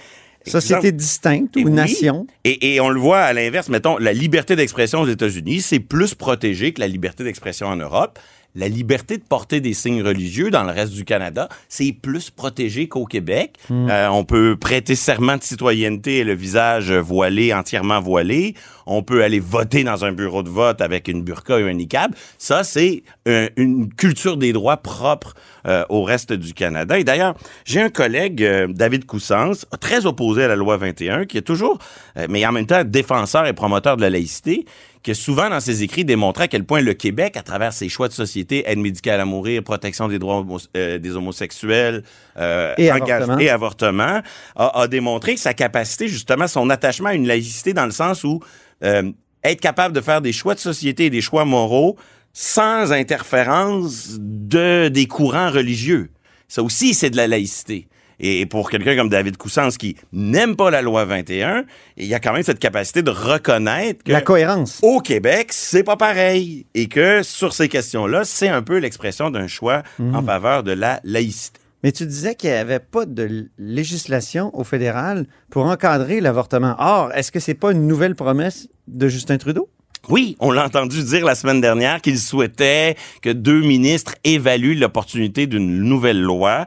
Société 0.49 0.93
distincte 0.93 1.57
ou 1.57 1.61
oui. 1.61 1.71
nation. 1.71 2.26
Et, 2.45 2.75
et 2.75 2.81
on 2.81 2.88
le 2.88 3.00
voit 3.00 3.21
à 3.21 3.33
l'inverse, 3.33 3.69
mettons, 3.69 3.99
la 3.99 4.12
liberté 4.12 4.57
d'expression 4.57 5.00
aux 5.00 5.09
États-Unis, 5.09 5.61
c'est 5.61 5.81
plus 5.81 6.14
protégé 6.14 6.73
que 6.73 6.81
la 6.81 6.88
liberté 6.88 7.25
d'expression 7.25 7.67
en 7.67 7.76
Europe. 7.76 8.19
La 8.55 8.67
liberté 8.67 9.19
de 9.19 9.23
porter 9.23 9.61
des 9.61 9.75
signes 9.75 10.02
religieux 10.02 10.50
dans 10.50 10.64
le 10.64 10.73
reste 10.73 10.93
du 10.93 11.05
Canada, 11.05 11.49
c'est 11.69 11.93
plus 11.93 12.31
protégé 12.31 12.88
qu'au 12.88 13.05
Québec. 13.05 13.57
Euh, 13.71 14.09
on 14.09 14.25
peut 14.25 14.57
prêter 14.59 14.95
serment 14.95 15.37
de 15.37 15.43
citoyenneté 15.43 16.19
et 16.19 16.25
le 16.25 16.35
visage 16.35 16.90
voilé, 16.90 17.52
entièrement 17.52 18.00
voilé. 18.00 18.55
On 18.90 19.02
peut 19.02 19.23
aller 19.23 19.38
voter 19.40 19.85
dans 19.85 20.04
un 20.04 20.12
bureau 20.12 20.42
de 20.42 20.49
vote 20.49 20.80
avec 20.80 21.09
une 21.09 21.23
burqa 21.23 21.61
et 21.61 21.68
un 21.68 21.75
niqab. 21.75 22.12
Ça, 22.38 22.64
c'est 22.64 23.02
un- 23.26 23.49
une 23.57 23.92
culture 23.92 24.37
des 24.37 24.52
droits 24.52 24.78
propre 24.78 25.35
euh, 25.66 25.85
au 25.90 26.02
reste 26.02 26.33
du 26.33 26.54
Canada. 26.54 26.99
Et 26.99 27.04
d'ailleurs, 27.04 27.35
j'ai 27.66 27.80
un 27.83 27.90
collègue, 27.90 28.42
euh, 28.42 28.66
David 28.68 29.04
Coussens, 29.04 29.66
très 29.80 30.07
opposé 30.07 30.45
à 30.45 30.49
la 30.49 30.57
loi 30.57 30.76
21, 30.78 31.26
qui 31.26 31.37
est 31.37 31.42
toujours, 31.42 31.78
euh, 32.16 32.26
mais 32.30 32.47
en 32.47 32.52
même 32.52 32.64
temps 32.66 32.83
défenseur 32.85 33.47
et 33.47 33.52
promoteur 33.52 33.97
de 33.97 34.02
la 34.02 34.09
laïcité, 34.11 34.64
qui 35.02 35.14
souvent 35.14 35.49
dans 35.50 35.61
ses 35.61 35.83
écrits 35.83 36.04
démontré 36.04 36.45
à 36.45 36.49
quel 36.49 36.64
point 36.64 36.80
le 36.80 36.92
Québec, 36.95 37.37
à 37.37 37.42
travers 37.42 37.73
ses 37.73 37.88
choix 37.88 38.09
de 38.09 38.12
société, 38.12 38.64
aide 38.66 38.78
médicale 38.78 39.21
à 39.21 39.25
mourir, 39.25 39.62
protection 39.62 40.09
des 40.09 40.18
droits 40.18 40.45
euh, 40.76 40.99
des 40.99 41.16
homosexuels 41.16 42.02
euh, 42.38 42.75
Et 42.78 42.90
avortement. 42.90 43.38
et 43.38 43.49
avortement, 43.50 44.21
a, 44.57 44.80
a 44.83 44.88
démontré 44.88 45.37
sa 45.37 45.54
capacité, 45.54 46.09
justement, 46.09 46.47
son 46.49 46.71
attachement 46.71 47.09
à 47.11 47.14
une 47.14 47.26
laïcité 47.26 47.73
dans 47.73 47.85
le 47.87 47.90
sens 47.92 48.25
où 48.25 48.40
euh, 48.85 49.11
être 49.45 49.61
capable 49.61 49.95
de 49.95 50.00
faire 50.00 50.21
des 50.21 50.33
choix 50.33 50.54
de 50.54 50.61
société 50.61 51.07
et 51.07 51.11
des 51.11 51.21
choix 51.21 51.45
moraux 51.45 51.97
sans 52.33 52.92
interférence 52.92 54.16
de 54.18 54.88
des 54.88 55.07
courants 55.07 55.50
religieux. 55.50 56.11
Ça 56.47 56.62
aussi, 56.62 56.95
c'est 56.95 57.11
de 57.11 57.16
la 57.16 57.26
laïcité. 57.26 57.88
Et 58.21 58.47
pour 58.47 58.68
quelqu'un 58.68 58.97
comme 58.97 59.09
David 59.09 59.37
Coussens 59.37 59.76
qui 59.78 59.97
n'aime 60.12 60.57
pas 60.57 60.71
la 60.73 60.83
loi 60.83 61.04
21, 61.04 61.64
il 61.97 62.07
y 62.07 62.14
a 62.14 62.18
quand 62.21 62.33
même 62.33 62.42
cette 62.42 62.59
capacité 62.59 63.00
de 63.02 63.11
reconnaître 63.12 64.02
que 64.02 64.11
La 64.11 64.23
cohérence. 64.23 64.80
au 64.83 64.99
Québec, 65.00 65.49
c'est 65.52 65.85
pas 65.85 65.97
pareil. 65.97 66.66
Et 66.75 66.88
que 66.88 67.23
sur 67.23 67.52
ces 67.52 67.68
questions-là, 67.68 68.25
c'est 68.25 68.49
un 68.49 68.62
peu 68.62 68.78
l'expression 68.78 69.30
d'un 69.30 69.47
choix 69.47 69.83
Mhm. 70.00 70.16
en 70.16 70.23
faveur 70.25 70.62
de 70.64 70.73
la 70.73 71.00
laïcité. 71.04 71.61
Mais 71.85 71.92
tu 71.92 72.06
disais 72.06 72.35
qu'il 72.35 72.50
n'y 72.50 72.56
avait 72.56 72.80
pas 72.80 73.06
de 73.06 73.49
législation 73.58 74.50
au 74.58 74.64
fédéral 74.64 75.26
pour 75.50 75.64
encadrer 75.66 76.20
l'avortement. 76.20 76.75
Or, 76.78 77.12
est-ce 77.14 77.30
que 77.30 77.40
c'est 77.40 77.54
pas 77.54 77.70
une 77.73 77.87
nouvelle 77.87 78.14
promesse 78.16 78.68
de 78.88 79.08
Justin 79.08 79.38
Trudeau? 79.38 79.68
Oui, 80.08 80.37
on 80.40 80.50
l'a 80.50 80.64
entendu 80.64 81.02
dire 81.04 81.25
la 81.25 81.35
semaine 81.35 81.61
dernière 81.61 82.00
qu'il 82.00 82.18
souhaitait 82.18 82.97
que 83.23 83.30
deux 83.30 83.61
ministres 83.61 84.14
évaluent 84.25 84.75
l'opportunité 84.78 85.47
d'une 85.47 85.82
nouvelle 85.82 86.20
loi. 86.23 86.66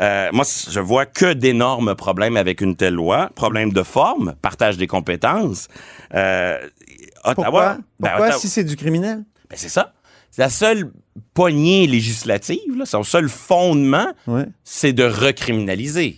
Euh, 0.00 0.28
moi, 0.32 0.44
je 0.70 0.80
vois 0.80 1.06
que 1.06 1.32
d'énormes 1.32 1.94
problèmes 1.94 2.36
avec 2.36 2.60
une 2.60 2.76
telle 2.76 2.94
loi. 2.94 3.30
Problème 3.34 3.72
de 3.72 3.82
forme, 3.82 4.34
partage 4.42 4.76
des 4.76 4.86
compétences. 4.86 5.68
Euh, 6.14 6.58
Ottawa, 7.24 7.34
Pourquoi? 7.34 7.76
ben, 8.00 8.08
Pourquoi 8.10 8.26
Ottawa- 8.28 8.38
si 8.40 8.48
c'est 8.48 8.64
du 8.64 8.76
criminel? 8.76 9.24
ben, 9.48 9.56
c'est 9.56 9.68
ça. 9.68 9.92
La 10.38 10.48
seule 10.48 10.90
poignée 11.34 11.86
législative, 11.86 12.76
là, 12.76 12.86
son 12.86 13.02
seul 13.02 13.28
fondement, 13.28 14.06
Ouais. 14.26 14.44
c'est 14.64 14.92
de 14.92 15.04
recriminaliser. 15.04 16.16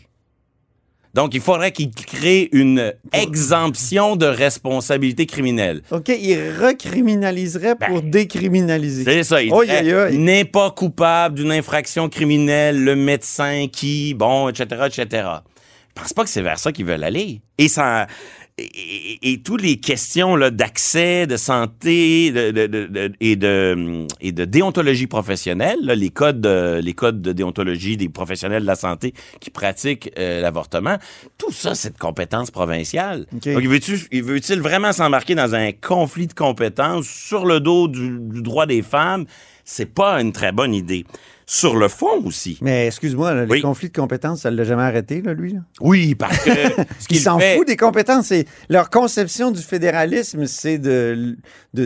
Donc, 1.15 1.33
il 1.35 1.41
faudrait 1.41 1.71
qu'il 1.71 1.91
crée 1.93 2.49
une 2.51 2.93
exemption 3.13 4.17
de 4.17 4.27
responsabilité 4.27 5.27
criminelle. 5.27 5.83
OK, 5.93 6.09
il 6.09 6.37
recriminaliserait 6.61 7.77
pour 7.77 8.03
décriminaliser. 8.03 9.05
Ben, 9.05 9.19
C'est 9.19 9.23
ça. 9.23 9.41
Il 9.43 9.53
aïe. 9.53 10.19
n'est 10.19 10.45
pas 10.45 10.73
coupable 10.73 11.37
d'une 11.37 11.53
infraction 11.53 12.09
criminelle 12.09 12.83
le 12.83 12.97
médecin 12.97 13.67
qui, 13.71 14.15
bon, 14.15 14.49
etc., 14.49 14.67
etc. 14.87 15.29
Je 15.97 16.03
pense 16.03 16.13
pas 16.13 16.25
que 16.25 16.31
c'est 16.31 16.43
vers 16.43 16.59
ça 16.59 16.73
qu'ils 16.73 16.87
veulent 16.87 17.05
aller. 17.05 17.41
Et 17.59 17.69
ça... 17.69 18.09
Et, 18.57 18.63
et- 19.25 19.33
et 19.33 19.39
toutes 19.43 19.63
les 19.63 19.79
questions 19.81 20.37
là, 20.37 20.53
d'accès, 20.53 21.27
de 21.27 21.37
santé 21.37 22.31
de, 22.31 22.53
de- 22.53 22.67
de- 22.69 22.87
de- 22.87 23.13
et, 23.21 23.35
de, 23.35 24.07
et 24.21 24.31
de 24.31 24.45
déontologie 24.45 25.09
professionnelle, 25.09 25.79
là, 25.83 25.97
les, 25.97 26.11
codes, 26.11 26.41
de- 26.41 26.79
les 26.81 26.93
codes 26.95 27.21
de 27.21 27.33
déontologie 27.33 27.97
des 27.97 28.09
professionnels 28.09 28.63
de 28.63 28.67
la 28.69 28.77
santé 28.77 29.13
qui 29.41 29.51
pratiquent 29.51 30.13
euh, 30.21 30.41
l'avortement, 30.41 30.99
tout 31.37 31.51
ça, 31.51 31.75
c'est 31.75 31.95
de 31.95 31.99
compétence 31.99 32.53
provinciale. 32.53 33.27
OK. 33.35 33.49
Donc, 33.49 33.65
veut-il 33.65 34.61
vraiment 34.61 34.93
s'embarquer 34.93 35.35
dans 35.35 35.53
un 35.57 35.73
conflit 35.73 36.29
de 36.29 36.35
compétences 36.35 37.09
sur 37.09 37.47
le 37.47 37.59
dos 37.59 37.89
du, 37.89 38.19
du 38.21 38.41
droit 38.41 38.67
des 38.67 38.83
femmes? 38.83 39.25
C'est 39.65 39.93
pas 39.93 40.21
une 40.21 40.31
très 40.33 40.53
bonne 40.53 40.75
idée. 40.75 41.07
Sur 41.47 41.77
le 41.77 41.89
fond 41.89 42.23
aussi. 42.25 42.59
Mais 42.63 42.87
excuse-moi, 42.87 43.35
les 43.45 43.51
Oui. 43.51 43.61
conflits 43.61 43.89
de 43.91 43.97
compétences, 43.97 44.41
ça 44.43 44.51
ne 44.51 44.57
l'a 44.57 44.65
jamais 44.65 44.83
arrêté, 44.83 45.21
là, 45.23 45.35
lui. 45.35 45.53
là? 45.53 45.61
Oui, 45.81 46.15
parce 46.15 46.39
que 46.39 46.51
ce 46.55 46.83
Il 47.03 47.07
qu'il 47.09 47.21
s'en 47.21 47.39
fait, 47.39 47.57
fout 47.57 47.67
des 47.67 47.77
compétences. 47.77 48.27
C'est- 48.27 48.47
Leur 48.69 48.89
conception 48.91 49.51
du 49.51 49.61
fédéralisme, 49.61 50.47
c'est 50.47 50.79
de 50.79 51.37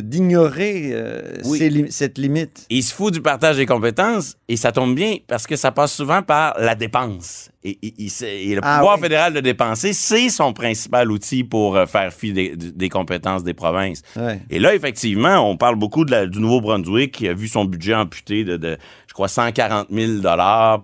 d'ignorer 0.03 0.91
euh, 0.93 1.23
Oui. 1.47 1.87
cette 1.91 2.19
limite. 2.19 2.67
il 2.71 2.83
se 2.83 2.95
fout 2.95 3.13
du 3.13 3.21
partage 3.23 3.57
des 3.57 3.67
compétences 3.67 4.37
et 4.49 4.57
ça 4.57 4.71
tombe 4.73 4.95
bien 4.95 5.17
parce 5.27 5.47
que 5.47 5.57
ça 5.57 5.73
passe 5.73 5.93
souvent 5.95 6.23
par 6.23 6.55
la 6.59 6.75
dépense. 6.75 7.51
Et, 7.65 7.79
et- 7.83 7.95
et 8.23 8.55
le 8.55 8.61
Ah 8.63 8.79
pouvoir 8.79 8.97
oui. 8.97 9.03
fédéral 9.03 9.33
de 9.35 9.41
dépenser, 9.41 9.93
c'est 9.93 10.29
son 10.29 10.53
principal 10.53 11.11
outil 11.11 11.43
pour 11.43 11.77
euh, 11.77 11.87
faire 11.87 12.13
fi 12.13 12.33
des, 12.33 12.55
des 12.57 12.89
compétences 12.89 13.43
des 13.45 13.55
provinces. 13.55 14.03
Ouais. 14.17 14.41
Et 14.51 14.59
là, 14.59 14.75
effectivement, 14.75 15.39
on 15.51 15.57
parle 15.57 15.77
beaucoup 15.77 16.05
de 16.05 16.11
la- 16.13 16.27
du 16.27 16.39
Nouveau-Brunswick 16.39 17.13
qui 17.13 17.29
a 17.29 17.35
vu 17.35 17.49
son 17.49 17.65
budget 17.65 17.95
amputé 17.95 18.45
de, 18.45 18.57
crois, 19.19 19.29
140 19.29 19.89
000 19.91 20.23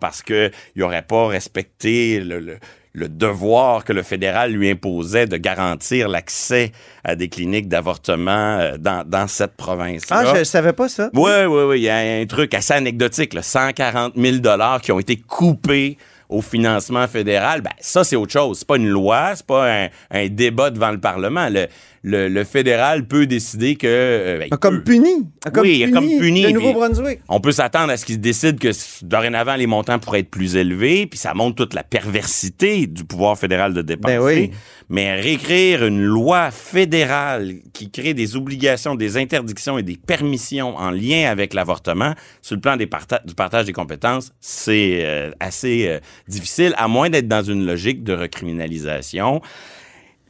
parce 0.01 0.23
qu'il 0.23 0.51
n'aurait 0.77 1.03
pas 1.03 1.27
respecté 1.29 2.21
le, 2.21 2.39
le- 2.41 2.59
le 2.97 3.09
devoir 3.09 3.83
que 3.85 3.93
le 3.93 4.05
fédéral 4.05 4.53
lui 4.53 4.71
imposait 4.71 5.27
de 5.27 5.37
garantir 5.37 6.09
l'accès 6.09 6.71
à 7.03 7.17
des 7.17 7.29
cliniques 7.29 7.67
d'avortement 7.69 8.59
euh, 8.61 8.77
dans, 8.79 9.05
dans 9.05 9.27
cette 9.27 9.57
province-là. 9.57 10.23
Ah, 10.25 10.33
je 10.33 10.39
ne 10.39 10.45
savais 10.45 10.73
pas 10.73 10.89
ça. 10.89 11.11
Oui, 11.13 11.31
oui, 11.49 11.63
oui. 11.65 11.81
Il 11.81 11.83
y 11.83 11.89
a 11.89 11.97
un 11.97 12.25
truc 12.27 12.55
assez 12.55 12.73
anecdotique, 12.73 13.35
là, 13.35 13.43
140 13.43 14.13
000 14.17 14.37
qui 14.81 14.93
ont 14.93 15.01
été 15.01 15.17
coupés 15.17 15.99
au 16.29 16.41
financement 16.41 17.07
fédéral. 17.09 17.63
Ben, 17.63 17.73
ça, 17.81 18.05
c'est 18.05 18.15
autre 18.17 18.33
chose. 18.33 18.59
C'est 18.61 18.69
pas 18.69 18.77
une 18.77 18.89
loi, 18.89 19.33
c'est 19.35 19.47
pas 19.47 19.69
un, 19.85 19.89
un 20.13 20.29
débat 20.29 20.71
devant 20.71 20.93
le 20.93 21.01
Parlement. 21.01 21.49
Le, 21.49 21.67
le, 22.07 22.29
le 22.29 22.45
fédéral 22.45 23.07
peut 23.09 23.27
décider 23.27 23.77
que... 23.77 23.87
euh, 23.89 24.39
ben, 24.39 24.45
il 24.49 24.49
Ah, 24.53 24.59
Comme 24.59 24.79
peut. 24.85 24.93
puni. 24.93 25.27
Ah, 25.45 25.51
Comme 25.51 25.63
Oui, 25.63 25.91
comme 25.91 26.07
puni, 26.07 26.43
Le 26.43 26.51
Nouveau-Brunswick. 26.51 27.21
On 27.29 27.41
peut 27.41 27.51
s'attendre 27.51 27.91
à 27.91 27.97
ce 27.97 28.05
qu'ils 28.05 28.21
décident 28.21 28.59
que 28.59 28.69
dorénavant, 29.03 29.55
les 29.57 29.67
montants 29.67 29.99
pourraient 29.99 30.21
être 30.21 30.31
plus 30.31 30.55
élevés, 30.57 31.07
puis 31.07 31.19
ça 31.19 31.33
montre 31.33 31.57
toute 31.57 31.73
la 31.73 31.83
perversité 31.83 32.87
du 32.87 33.05
pouvoir 33.05 33.39
fédéral 33.39 33.73
de 33.73 33.81
dépenser. 33.81 34.17
Ben 34.19 34.23
oui. 34.23 34.51
Mais 34.91 35.15
réécrire 35.19 35.87
une 35.87 36.03
loi 36.05 36.51
fédérale 36.51 37.55
qui 37.73 37.91
crée 37.91 38.13
des 38.13 38.37
obligations, 38.37 38.95
des 38.95 39.17
interdictions 39.17 39.79
et 39.79 39.83
des 39.83 39.97
permissions 39.97 40.77
en 40.77 40.91
lien 40.91 41.31
avec 41.31 41.55
l'avortement, 41.55 42.13
sur 42.43 42.55
le 42.55 42.61
plan 42.61 42.77
des 42.77 42.87
parta- 42.87 43.23
du 43.25 43.35
partage 43.35 43.65
des 43.65 43.73
compétences, 43.73 44.31
c'est 44.41 44.99
euh, 45.07 45.31
assez 45.41 45.87
euh, 45.89 46.01
difficile, 46.29 46.75
à 46.77 46.87
moins 46.87 47.09
d'être 47.09 47.29
dans 47.29 47.43
une 47.43 47.65
logique 47.65 48.05
de 48.05 48.13
recriminalisation. 48.13 49.41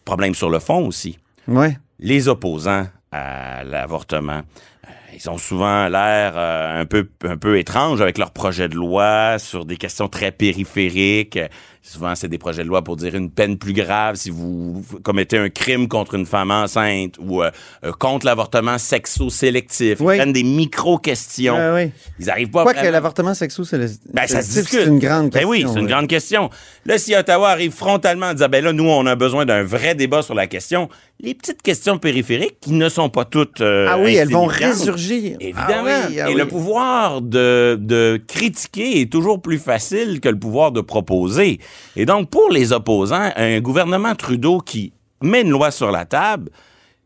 Problème 0.05 0.35
sur 0.37 0.51
le 0.51 0.61
fond 0.61 0.87
aussi 0.87 1.19
Ouais. 1.49 1.77
les 1.99 2.29
opposants 2.29 2.87
à 3.13 3.63
l'avortement, 3.65 4.43
euh, 4.43 4.91
ils 5.17 5.31
ont 5.31 5.39
souvent 5.39 5.89
l'air 5.89 6.33
euh, 6.37 6.81
un 6.81 6.85
peu 6.87 7.09
un 7.25 7.37
peu 7.37 7.59
étranges 7.59 8.01
avec 8.01 8.19
leurs 8.19 8.33
projets 8.33 8.69
de 8.69 8.75
loi 8.75 9.39
sur 9.39 9.65
des 9.65 9.77
questions 9.77 10.09
très 10.09 10.33
périphériques. 10.33 11.39
Souvent, 11.87 12.15
c'est 12.15 12.29
des 12.29 12.39
projets 12.39 12.63
de 12.65 12.69
loi 12.69 12.83
pour 12.83 12.97
dire 12.97 13.15
une 13.15 13.31
peine 13.31 13.59
plus 13.59 13.75
grave 13.75 14.15
si 14.17 14.31
vous 14.31 14.83
commettez 15.03 15.37
un 15.37 15.51
crime 15.51 15.87
contre 15.87 16.15
une 16.15 16.25
femme 16.25 16.51
enceinte 16.51 17.17
ou 17.19 17.43
euh, 17.43 17.51
contre 17.99 18.25
l'avortement 18.25 18.79
sexo-sélectif. 18.79 20.01
Oui. 20.01 20.15
Ils 20.15 20.19
prennent 20.19 20.33
des 20.33 20.45
micro-questions. 20.45 21.57
Ouais. 21.75 21.93
Ils 22.19 22.31
arrivent 22.31 22.51
pas 22.51 22.63
Quoi 22.63 22.73
que 22.73 22.87
l'avortement 22.87 23.35
sexo, 23.35 23.65
c'est 23.65 23.77
le- 23.79 23.91
ben, 24.13 24.27
ça 24.27 24.41
se 24.43 24.63
c'est 24.63 24.85
une 24.85 24.99
grande 24.99 25.25
Ben 25.31 25.41
question. 25.41 25.49
oui, 25.51 25.67
c'est 25.73 25.79
une 25.81 25.87
grande 25.87 26.09
question. 26.09 26.49
Là, 26.87 26.97
si 26.97 27.15
Ottawa 27.15 27.51
arrive 27.51 27.73
frontalement 27.73 28.27
en 28.29 28.33
disant, 28.35 28.49
ben 28.49 28.65
là, 28.65 28.73
nous, 28.73 28.89
on 28.89 29.05
a 29.07 29.15
besoin 29.15 29.45
d'un 29.45 29.63
vrai 29.63 29.95
débat 29.95 30.23
sur 30.23 30.35
la 30.35 30.47
question, 30.47 30.89
les 31.21 31.35
petites 31.35 31.63
questions 31.63 31.97
périphériques, 31.99 32.59
qui 32.61 32.73
ne 32.73 32.89
sont 32.89 33.09
pas 33.09 33.25
toutes. 33.25 33.61
euh, 33.61 33.87
Ah 33.89 33.99
oui, 33.99 34.15
elles 34.17 34.31
vont 34.31 34.45
résurgir. 34.47 35.37
Évidemment. 35.41 35.89
Ah 35.89 36.07
oui, 36.11 36.21
ah 36.21 36.29
Et 36.29 36.33
oui. 36.35 36.39
le 36.39 36.47
pouvoir 36.47 37.23
de, 37.23 37.79
de 37.81 38.21
critiquer 38.27 39.01
est 39.01 39.11
toujours 39.11 39.41
plus 39.41 39.59
facile 39.59 40.21
que 40.21 40.29
le 40.29 40.39
pouvoir 40.39 40.73
de 40.73 40.81
proposer. 40.81 41.61
Et 41.97 42.05
donc, 42.05 42.29
pour 42.31 42.51
les 42.51 42.73
opposants, 42.73 43.31
un 43.37 43.61
gouvernement 43.61 44.15
Trudeau 44.15 44.59
qui 44.59 44.93
met 45.23 45.43
une 45.43 45.51
loi 45.51 45.71
sur 45.71 45.91
la 45.91 46.05
table, 46.05 46.51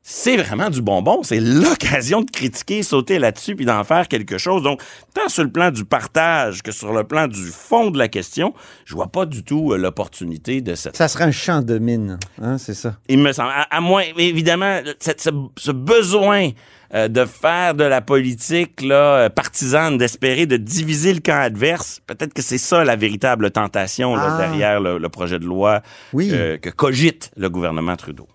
c'est 0.02 0.36
vraiment 0.38 0.70
du 0.70 0.80
bonbon. 0.80 1.22
C'est 1.22 1.40
l'occasion 1.40 2.22
de 2.22 2.30
critiquer, 2.30 2.82
sauter 2.82 3.18
là-dessus, 3.18 3.54
puis 3.56 3.66
d'en 3.66 3.84
faire 3.84 4.08
quelque 4.08 4.38
chose. 4.38 4.62
Donc, 4.62 4.80
tant 5.14 5.28
sur 5.28 5.44
le 5.44 5.50
plan 5.50 5.70
du 5.70 5.84
partage 5.84 6.62
que 6.62 6.72
sur 6.72 6.92
le 6.92 7.04
plan 7.04 7.26
du 7.28 7.46
fond 7.46 7.90
de 7.90 7.98
la 7.98 8.08
question, 8.08 8.54
je 8.86 8.94
vois 8.94 9.08
pas 9.08 9.26
du 9.26 9.44
tout 9.44 9.72
euh, 9.72 9.76
l'opportunité 9.76 10.60
de 10.62 10.74
cette 10.74 10.96
Ça 10.96 11.08
serait 11.08 11.24
un 11.24 11.30
champ 11.30 11.60
de 11.60 11.78
mine, 11.78 12.18
hein, 12.40 12.56
c'est 12.58 12.74
ça. 12.74 12.96
il 13.08 13.18
me 13.18 13.32
semble. 13.32 13.50
À, 13.50 13.66
à 13.76 13.80
moins, 13.80 14.02
évidemment, 14.16 14.80
cette- 14.98 15.20
ce, 15.20 15.30
ce 15.58 15.72
besoin 15.72 16.50
euh, 16.94 17.08
de 17.08 17.26
faire 17.26 17.74
de 17.74 17.84
la 17.84 18.00
politique 18.00 18.80
là, 18.80 19.16
euh, 19.16 19.28
partisane, 19.28 19.98
d'espérer 19.98 20.46
de 20.46 20.56
diviser 20.56 21.12
le 21.12 21.20
camp 21.20 21.38
adverse, 21.38 22.00
peut-être 22.06 22.32
que 22.32 22.40
c'est 22.40 22.56
ça 22.56 22.82
la 22.82 22.96
véritable 22.96 23.50
tentation 23.50 24.16
là, 24.16 24.36
Ah. 24.36 24.38
derrière 24.38 24.80
le, 24.80 24.96
le 24.96 25.08
projet 25.10 25.38
de 25.38 25.44
loi 25.44 25.82
Oui. 26.14 26.30
que 26.30 26.70
cogite 26.70 27.30
le 27.36 27.50
gouvernement 27.50 27.94
Trudeau. 27.96 28.26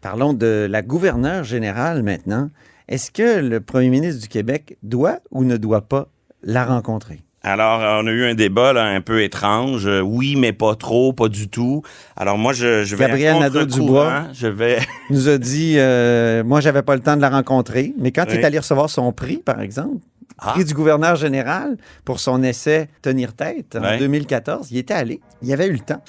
Parlons 0.00 0.32
de 0.32 0.66
la 0.70 0.82
gouverneure 0.82 1.44
générale 1.44 2.02
maintenant. 2.02 2.50
Est-ce 2.88 3.10
que 3.10 3.40
le 3.40 3.60
premier 3.60 3.88
ministre 3.90 4.20
du 4.22 4.28
Québec 4.28 4.76
doit 4.82 5.18
ou 5.30 5.44
ne 5.44 5.56
doit 5.56 5.82
pas 5.82 6.08
la 6.42 6.64
rencontrer? 6.64 7.20
Alors, 7.42 7.80
on 8.02 8.06
a 8.06 8.10
eu 8.10 8.24
un 8.24 8.34
débat 8.34 8.72
là, 8.74 8.84
un 8.84 9.00
peu 9.00 9.22
étrange. 9.22 9.86
Euh, 9.86 10.00
oui, 10.00 10.36
mais 10.36 10.52
pas 10.52 10.74
trop, 10.74 11.12
pas 11.14 11.28
du 11.28 11.48
tout. 11.48 11.82
Alors 12.16 12.36
moi, 12.36 12.52
je, 12.52 12.84
je 12.84 12.96
vais... 12.96 13.06
Gabriel 13.06 13.38
Nadeau-Dubois. 13.38 14.24
Je 14.34 14.46
vais... 14.46 14.78
Nous 15.10 15.28
a 15.28 15.38
dit, 15.38 15.74
euh, 15.78 16.44
moi, 16.44 16.60
j'avais 16.60 16.82
pas 16.82 16.94
le 16.94 17.00
temps 17.00 17.16
de 17.16 17.22
la 17.22 17.30
rencontrer, 17.30 17.94
mais 17.98 18.10
quand 18.12 18.24
il 18.28 18.40
est 18.40 18.44
allé 18.44 18.58
recevoir 18.58 18.90
son 18.90 19.10
prix, 19.12 19.38
par 19.38 19.60
exemple, 19.62 19.96
Ah. 20.38 20.52
prix 20.52 20.64
du 20.66 20.74
gouverneur 20.74 21.16
général 21.16 21.76
pour 22.04 22.20
son 22.20 22.42
essai 22.42 22.88
Tenir 23.00 23.32
tête 23.34 23.74
en 23.76 23.82
Ouais. 23.82 23.98
2014, 23.98 24.70
il 24.70 24.76
était 24.78 24.94
allé. 24.94 25.20
Il 25.42 25.50
avait 25.52 25.66
eu 25.66 25.72
le 25.72 25.78
temps. 25.78 26.02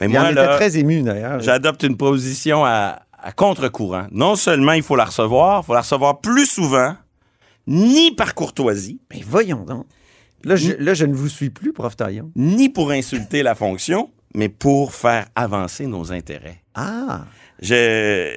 Mais 0.00 0.08
il 0.08 0.18
en 0.18 0.30
était 0.30 0.46
très 0.56 0.76
ému, 0.78 1.02
d'ailleurs. 1.02 1.40
J'adopte 1.40 1.82
une 1.82 1.96
position 1.98 2.64
à, 2.64 3.00
à 3.22 3.32
contre-courant. 3.32 4.06
Non 4.10 4.36
seulement 4.36 4.72
il 4.72 4.82
faut 4.82 4.96
la 4.96 5.06
recevoir, 5.06 5.62
il 5.62 5.66
faut 5.66 5.74
la 5.74 5.80
recevoir 5.80 6.20
plus 6.20 6.46
souvent, 6.46 6.94
ni 7.66 8.10
par 8.12 8.34
courtoisie, 8.34 9.00
Mais 9.10 9.22
voyons 9.26 9.64
donc. 9.64 9.86
Là 10.44 10.56
je, 10.56 10.72
là, 10.72 10.92
je 10.92 11.04
ne 11.06 11.14
vous 11.14 11.28
suis 11.28 11.50
plus, 11.50 11.72
prof 11.72 11.96
Taillon. 11.96 12.32
ni 12.34 12.68
pour 12.68 12.90
insulter 12.90 13.44
la 13.44 13.54
fonction, 13.54 14.10
mais 14.34 14.48
pour 14.48 14.92
faire 14.92 15.26
avancer 15.36 15.86
nos 15.86 16.12
intérêts. 16.12 16.62
Ah! 16.74 17.26
Je... 17.60 18.28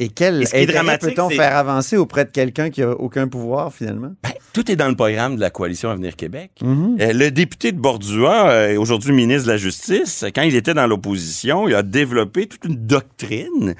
Et 0.00 0.08
quel 0.08 0.42
Et 0.42 0.46
ce 0.46 0.56
intérêt 0.56 0.98
peut-on 0.98 1.28
faire 1.28 1.56
avancer 1.56 1.96
auprès 1.98 2.24
de 2.24 2.30
quelqu'un 2.30 2.70
qui 2.70 2.82
a 2.82 2.90
aucun 2.92 3.28
pouvoir, 3.28 3.72
finalement? 3.72 4.12
Ben, 4.22 4.32
Tout 4.54 4.70
est 4.70 4.76
dans 4.76 4.88
le 4.88 4.96
programme 4.96 5.36
de 5.36 5.40
la 5.40 5.50
coalition 5.50 5.90
Avenir 5.90 6.16
Québec. 6.16 6.50
Euh, 6.62 7.12
le 7.12 7.30
député 7.30 7.72
de 7.72 7.78
Bordua, 7.78 8.48
euh, 8.50 8.80
aujourd'hui 8.80 9.12
ministre 9.12 9.46
de 9.46 9.52
la 9.52 9.58
Justice, 9.58 10.24
quand 10.34 10.42
il 10.42 10.56
était 10.56 10.74
dans 10.74 10.86
l'opposition, 10.86 11.68
il 11.68 11.74
a 11.74 11.82
développé 11.82 12.46
toute 12.46 12.64
une 12.64 12.86
doctrine 12.86 13.74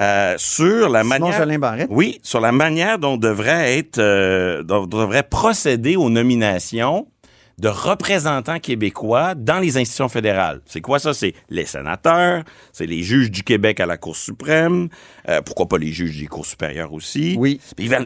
euh, 0.00 0.34
sur 0.38 0.88
la 0.88 1.02
Simon 1.02 1.18
manière. 1.18 1.38
Jolin 1.38 1.58
Barrette. 1.58 1.88
Oui, 1.90 2.18
sur 2.22 2.40
la 2.40 2.52
manière 2.52 2.98
dont 2.98 3.16
devrait 3.16 3.78
être, 3.78 3.98
euh, 3.98 4.62
dont 4.62 4.86
devrait 4.86 5.22
procéder 5.22 5.96
aux 5.96 6.10
nominations 6.10 7.06
de 7.60 7.68
représentants 7.68 8.58
québécois 8.58 9.34
dans 9.34 9.58
les 9.60 9.76
institutions 9.76 10.08
fédérales. 10.08 10.60
C'est 10.66 10.80
quoi 10.80 10.98
ça? 10.98 11.12
C'est 11.14 11.34
les 11.50 11.66
sénateurs, 11.66 12.42
c'est 12.72 12.86
les 12.86 13.02
juges 13.02 13.30
du 13.30 13.42
Québec 13.42 13.78
à 13.80 13.86
la 13.86 13.96
Cour 13.98 14.16
suprême, 14.16 14.88
euh, 15.28 15.42
pourquoi 15.42 15.68
pas 15.68 15.78
les 15.78 15.92
juges 15.92 16.18
des 16.18 16.26
cours 16.26 16.46
supérieures 16.46 16.92
aussi. 16.92 17.36
Oui. 17.38 17.60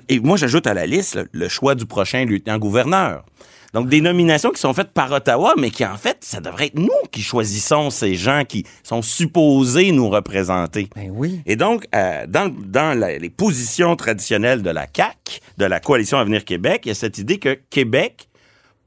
Et 0.08 0.20
moi, 0.20 0.37
j'ajoute 0.37 0.66
à 0.66 0.75
la 0.75 0.87
liste 0.87 1.14
le, 1.14 1.28
le 1.32 1.49
choix 1.49 1.75
du 1.75 1.87
prochain 1.87 2.25
lieutenant-gouverneur. 2.25 3.25
Donc, 3.73 3.88
des 3.88 4.00
nominations 4.00 4.50
qui 4.50 4.61
sont 4.61 4.73
faites 4.73 4.92
par 4.92 5.11
Ottawa, 5.11 5.54
mais 5.58 5.70
qui, 5.70 5.84
en 5.84 5.96
fait, 5.96 6.18
ça 6.20 6.40
devrait 6.40 6.66
être 6.66 6.78
nous 6.78 6.90
qui 7.11 7.23
choisissons 7.23 7.90
ces 7.90 8.14
gens 8.14 8.44
qui 8.44 8.64
sont 8.84 9.02
supposés 9.02 9.90
nous 9.90 10.08
représenter. 10.11 10.88
Ben 10.94 11.11
oui. 11.12 11.40
Et 11.44 11.56
donc, 11.56 11.87
euh, 11.94 12.25
dans, 12.28 12.54
dans 12.54 12.96
la- 12.96 13.18
les 13.18 13.30
positions 13.30 13.96
traditionnelles 13.96 14.62
de 14.62 14.70
la 14.70 14.87
CAQ, 14.94 15.40
de 15.58 15.64
la 15.64 15.80
Coalition 15.80 16.18
Avenir 16.18 16.44
Québec, 16.44 16.82
il 16.84 16.88
y 16.88 16.92
a 16.92 16.94
cette 16.94 17.18
idée 17.18 17.38
que 17.38 17.58
Québec 17.70 18.28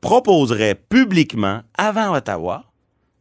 proposerait 0.02 0.76
publiquement, 0.76 1.62
avant 1.78 2.16
Ottawa, 2.16 2.66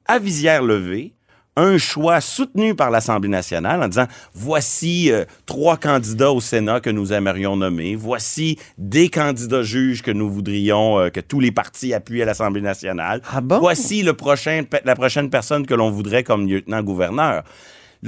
à 0.06 0.18
visière 0.18 0.62
levée, 0.62 1.16
un 1.56 1.78
choix 1.78 2.20
soutenu 2.20 2.74
par 2.74 2.90
l'Assemblée 2.90 3.30
nationale 3.30 3.82
en 3.82 3.88
disant 3.88 4.06
voici 4.34 5.10
euh, 5.10 5.24
trois 5.46 5.78
candidats 5.78 6.30
au 6.30 6.40
Sénat 6.40 6.80
que 6.80 6.90
nous 6.90 7.12
aimerions 7.12 7.56
nommer, 7.56 7.96
voici 7.96 8.58
des 8.76 9.08
candidats 9.08 9.62
juges 9.62 10.02
que 10.02 10.10
nous 10.10 10.30
voudrions 10.30 10.98
euh, 10.98 11.08
que 11.08 11.20
tous 11.20 11.40
les 11.40 11.52
partis 11.52 11.94
appuient 11.94 12.22
à 12.22 12.26
l'Assemblée 12.26 12.60
nationale. 12.60 13.22
Ah 13.32 13.40
bon? 13.40 13.58
Voici 13.58 14.02
le 14.02 14.12
prochain, 14.12 14.64
la 14.84 14.94
prochaine 14.94 15.30
personne 15.30 15.66
que 15.66 15.74
l'on 15.74 15.90
voudrait 15.90 16.24
comme 16.24 16.46
lieutenant-gouverneur. 16.46 17.42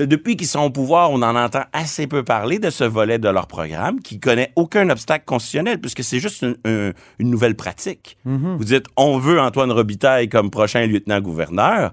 Depuis 0.07 0.37
qu'ils 0.37 0.47
sont 0.47 0.61
au 0.61 0.71
pouvoir, 0.71 1.11
on 1.11 1.23
en 1.23 1.35
entend 1.37 1.64
assez 1.73 2.07
peu 2.07 2.23
parler 2.23 2.59
de 2.59 2.71
ce 2.71 2.85
volet 2.85 3.19
de 3.19 3.28
leur 3.28 3.47
programme 3.47 4.00
qui 4.00 4.21
connaît 4.21 4.52
aucun 4.57 4.88
obstacle 4.90 5.25
constitutionnel 5.25 5.81
puisque 5.81 6.02
c'est 6.05 6.21
juste 6.21 6.43
une, 6.43 6.57
un- 6.64 6.93
une 7.19 7.31
nouvelle 7.31 7.55
pratique. 7.57 8.17
Vous 8.59 8.64
dites, 8.64 8.87
on 8.97 9.19
veut 9.19 9.40
Antoine 9.40 9.73
Robitaille 9.73 10.28
comme 10.28 10.50
prochain 10.50 10.87
lieutenant-gouverneur. 10.87 11.93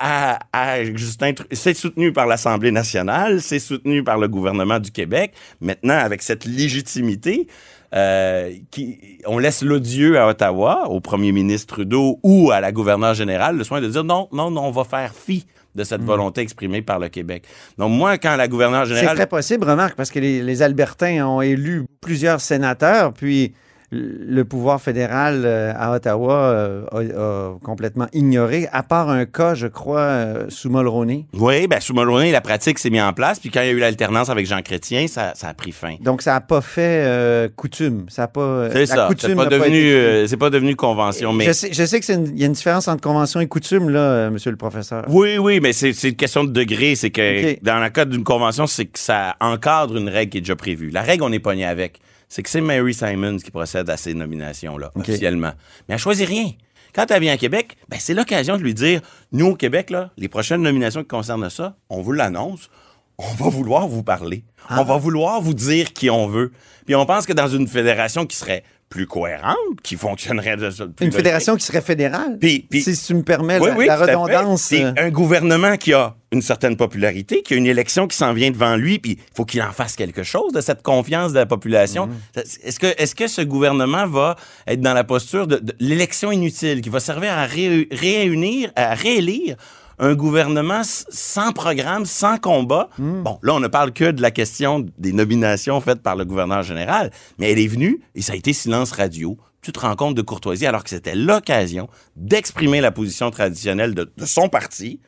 À, 0.00 0.38
à 0.52 0.84
Justin, 0.84 1.32
Tru- 1.32 1.46
c'est 1.50 1.74
soutenu 1.74 2.12
par 2.12 2.26
l'Assemblée 2.28 2.70
nationale, 2.70 3.40
c'est 3.42 3.58
soutenu 3.58 4.04
par 4.04 4.16
le 4.18 4.28
gouvernement 4.28 4.78
du 4.78 4.92
Québec. 4.92 5.32
Maintenant, 5.60 5.98
avec 5.98 6.22
cette 6.22 6.44
légitimité, 6.44 7.48
euh, 7.94 8.52
qui, 8.70 9.18
on 9.26 9.38
laisse 9.38 9.62
l'odieux 9.62 10.20
à 10.20 10.28
Ottawa, 10.28 10.88
au 10.88 11.00
premier 11.00 11.32
ministre 11.32 11.74
Trudeau 11.74 12.20
ou 12.22 12.52
à 12.52 12.60
la 12.60 12.70
gouverneure 12.70 13.14
générale, 13.14 13.56
le 13.56 13.64
soin 13.64 13.80
de 13.80 13.88
dire 13.88 14.04
non, 14.04 14.28
non, 14.30 14.52
non, 14.52 14.66
on 14.66 14.70
va 14.70 14.84
faire 14.84 15.12
fi 15.14 15.46
de 15.74 15.84
cette 15.84 16.02
volonté 16.02 16.40
exprimée 16.40 16.82
par 16.82 16.98
le 16.98 17.08
Québec. 17.08 17.44
Donc 17.76 17.92
moi, 17.92 18.18
quand 18.18 18.36
la 18.36 18.48
gouverneure 18.48 18.86
C'est 18.86 18.94
générale... 18.96 19.16
très 19.16 19.26
possible, 19.26 19.68
remarque, 19.68 19.94
parce 19.96 20.10
que 20.10 20.18
les, 20.18 20.42
les 20.42 20.62
Albertains 20.62 21.26
ont 21.26 21.40
élu 21.40 21.84
plusieurs 22.00 22.40
sénateurs, 22.40 23.12
puis 23.12 23.52
le 23.90 24.42
pouvoir 24.44 24.82
fédéral 24.82 25.42
euh, 25.46 25.72
à 25.74 25.92
Ottawa 25.92 26.34
euh, 26.34 26.84
a, 26.92 26.98
a 26.98 27.58
complètement 27.64 28.06
ignoré, 28.12 28.68
à 28.72 28.82
part 28.82 29.08
un 29.08 29.24
cas, 29.24 29.54
je 29.54 29.66
crois, 29.66 30.00
euh, 30.00 30.44
sous 30.50 30.68
Mulroney. 30.68 31.24
Oui, 31.32 31.66
ben 31.66 31.80
sous 31.80 31.94
Mulroney, 31.94 32.30
la 32.30 32.42
pratique 32.42 32.78
s'est 32.78 32.90
mise 32.90 33.00
en 33.00 33.14
place, 33.14 33.38
puis 33.40 33.50
quand 33.50 33.62
il 33.62 33.66
y 33.66 33.70
a 33.70 33.72
eu 33.72 33.78
l'alternance 33.78 34.28
avec 34.28 34.46
Jean 34.46 34.60
Chrétien, 34.60 35.06
ça, 35.08 35.32
ça 35.34 35.48
a 35.48 35.54
pris 35.54 35.72
fin. 35.72 35.94
Donc, 36.00 36.20
ça 36.20 36.32
n'a 36.32 36.40
pas 36.42 36.60
fait 36.60 37.02
euh, 37.06 37.48
coutume. 37.56 38.04
Ça 38.08 38.24
a 38.24 38.28
pas, 38.28 38.68
C'est 38.72 38.84
ça, 38.86 39.06
coutume 39.08 39.30
c'est 39.30 39.36
pas, 39.36 39.46
devenu, 39.46 39.78
été- 39.78 39.94
euh, 39.94 40.26
c'est 40.26 40.36
pas 40.36 40.50
devenu 40.50 40.76
convention, 40.76 41.32
mais... 41.32 41.46
Je 41.46 41.52
sais, 41.52 41.70
je 41.72 41.84
sais 41.86 42.00
qu'il 42.00 42.38
y 42.38 42.42
a 42.42 42.46
une 42.46 42.52
différence 42.52 42.88
entre 42.88 43.00
convention 43.00 43.40
et 43.40 43.46
coutume, 43.46 43.88
là, 43.88 44.28
monsieur 44.28 44.50
le 44.50 44.56
professeur. 44.58 45.04
Oui, 45.08 45.38
oui, 45.38 45.60
mais 45.60 45.72
c'est 45.72 45.92
c'est 45.94 46.10
une 46.10 46.16
question 46.16 46.44
de 46.44 46.50
degré. 46.50 46.94
C'est 46.94 47.10
que 47.10 47.62
dans 47.64 47.82
le 47.82 47.88
cas 47.88 48.04
d'une 48.04 48.24
convention, 48.24 48.66
c'est 48.66 48.84
que 48.86 48.98
ça 48.98 49.34
encadre 49.40 49.96
une 49.96 50.08
règle 50.08 50.30
qui 50.32 50.38
est 50.38 50.42
déjà 50.42 50.56
prévue. 50.56 50.90
La 50.90 51.02
règle, 51.02 51.22
on 51.24 51.30
n'est 51.30 51.38
pogné 51.38 51.64
avec. 51.64 52.00
C'est 52.28 52.42
que 52.42 52.50
c'est 52.50 52.60
Mary 52.60 52.94
Simons 52.94 53.38
qui 53.38 53.50
procède 53.50 53.88
à 53.88 53.96
ces 53.96 54.14
nominations-là, 54.14 54.90
officiellement. 54.94 55.52
Mais 55.88 55.94
elle 55.94 56.00
choisit 56.00 56.28
rien. 56.28 56.50
Quand 56.94 57.10
elle 57.10 57.20
vient 57.22 57.34
à 57.34 57.38
Québec, 57.38 57.76
ben, 57.88 57.98
c'est 58.00 58.14
l'occasion 58.14 58.56
de 58.56 58.62
lui 58.62 58.74
dire 58.74 59.00
nous, 59.32 59.46
au 59.46 59.54
Québec, 59.54 59.90
là, 59.90 60.10
les 60.16 60.28
prochaines 60.28 60.62
nominations 60.62 61.02
qui 61.02 61.08
concernent 61.08 61.50
ça, 61.50 61.76
on 61.88 62.02
vous 62.02 62.12
l'annonce. 62.12 62.70
On 63.18 63.34
va 63.34 63.48
vouloir 63.48 63.88
vous 63.88 64.04
parler. 64.04 64.44
Ah. 64.68 64.80
On 64.80 64.84
va 64.84 64.96
vouloir 64.96 65.40
vous 65.40 65.54
dire 65.54 65.92
qui 65.92 66.08
on 66.08 66.28
veut. 66.28 66.52
Puis 66.86 66.94
on 66.94 67.04
pense 67.04 67.26
que 67.26 67.32
dans 67.32 67.48
une 67.48 67.66
fédération 67.66 68.26
qui 68.26 68.36
serait 68.36 68.62
plus 68.88 69.06
cohérente, 69.06 69.54
qui 69.82 69.96
fonctionnerait 69.96 70.56
de 70.56 70.68
plus 70.70 70.76
Une 70.80 70.86
logique, 71.00 71.14
fédération 71.14 71.56
qui 71.56 71.64
serait 71.64 71.82
fédérale. 71.82 72.38
Puis- 72.40 72.66
puis- 72.70 72.82
si 72.82 72.96
tu 73.06 73.14
me 73.14 73.22
permets 73.22 73.58
oui, 73.58 73.68
la, 73.68 73.76
oui, 73.76 73.86
la 73.86 73.96
redondance. 73.98 74.62
C'est 74.62 74.82
euh, 74.84 74.92
un 74.96 75.10
gouvernement 75.10 75.76
qui 75.76 75.92
a 75.92 76.14
une 76.32 76.40
certaine 76.42 76.76
popularité, 76.76 77.42
qui 77.42 77.54
a 77.54 77.56
une 77.58 77.66
élection 77.66 78.06
qui 78.06 78.16
s'en 78.16 78.32
vient 78.32 78.50
devant 78.50 78.76
lui, 78.76 78.98
puis 78.98 79.12
il 79.12 79.36
faut 79.36 79.44
qu'il 79.44 79.60
en 79.62 79.72
fasse 79.72 79.94
quelque 79.94 80.22
chose 80.22 80.52
de 80.52 80.60
cette 80.62 80.82
confiance 80.82 81.32
de 81.32 81.38
la 81.38 81.46
population. 81.46 82.06
Mhm. 82.06 82.14
Ça- 82.34 82.42
Est-ce 82.64 82.78
que, 82.80 82.86
est 82.86 83.14
que 83.14 83.28
ce 83.28 83.42
gouvernement 83.42 84.06
va 84.06 84.36
être 84.66 84.80
dans 84.80 84.94
la 84.94 85.04
posture 85.04 85.46
de, 85.46 85.56
de 85.56 85.74
l'élection 85.80 86.32
inutile, 86.32 86.80
qui 86.80 86.88
va 86.88 87.00
servir 87.00 87.32
à 87.32 87.44
ré- 87.46 87.88
réunir, 87.92 88.70
à 88.76 88.94
réélire 88.94 89.56
un 89.98 90.14
gouvernement 90.14 90.82
sans 90.84 91.52
programme, 91.52 92.06
sans 92.06 92.38
combat. 92.38 92.88
Mhm. 92.98 93.22
Bon, 93.22 93.38
là, 93.42 93.54
on 93.54 93.60
ne 93.60 93.68
parle 93.68 93.92
que 93.92 94.10
de 94.10 94.22
la 94.22 94.30
question 94.30 94.86
des 94.98 95.12
nominations 95.12 95.80
faites 95.80 96.02
par 96.02 96.16
le 96.16 96.24
gouverneur 96.24 96.62
général, 96.62 97.10
mais 97.38 97.50
elle 97.50 97.58
est 97.58 97.66
venue 97.66 98.00
et 98.14 98.22
ça 98.22 98.32
a 98.32 98.36
été 98.36 98.52
silence 98.52 98.92
radio. 98.92 99.36
Petite 99.60 99.78
rencontre 99.78 100.14
de 100.14 100.22
courtoisie, 100.22 100.66
alors 100.66 100.84
que 100.84 100.90
c'était 100.90 101.16
l'occasion 101.16 101.88
d'exprimer 102.16 102.80
la 102.80 102.92
position 102.92 103.30
traditionnelle 103.30 103.94
de, 103.94 104.10
de 104.16 104.24
son 104.24 104.48
parti, 104.48 105.00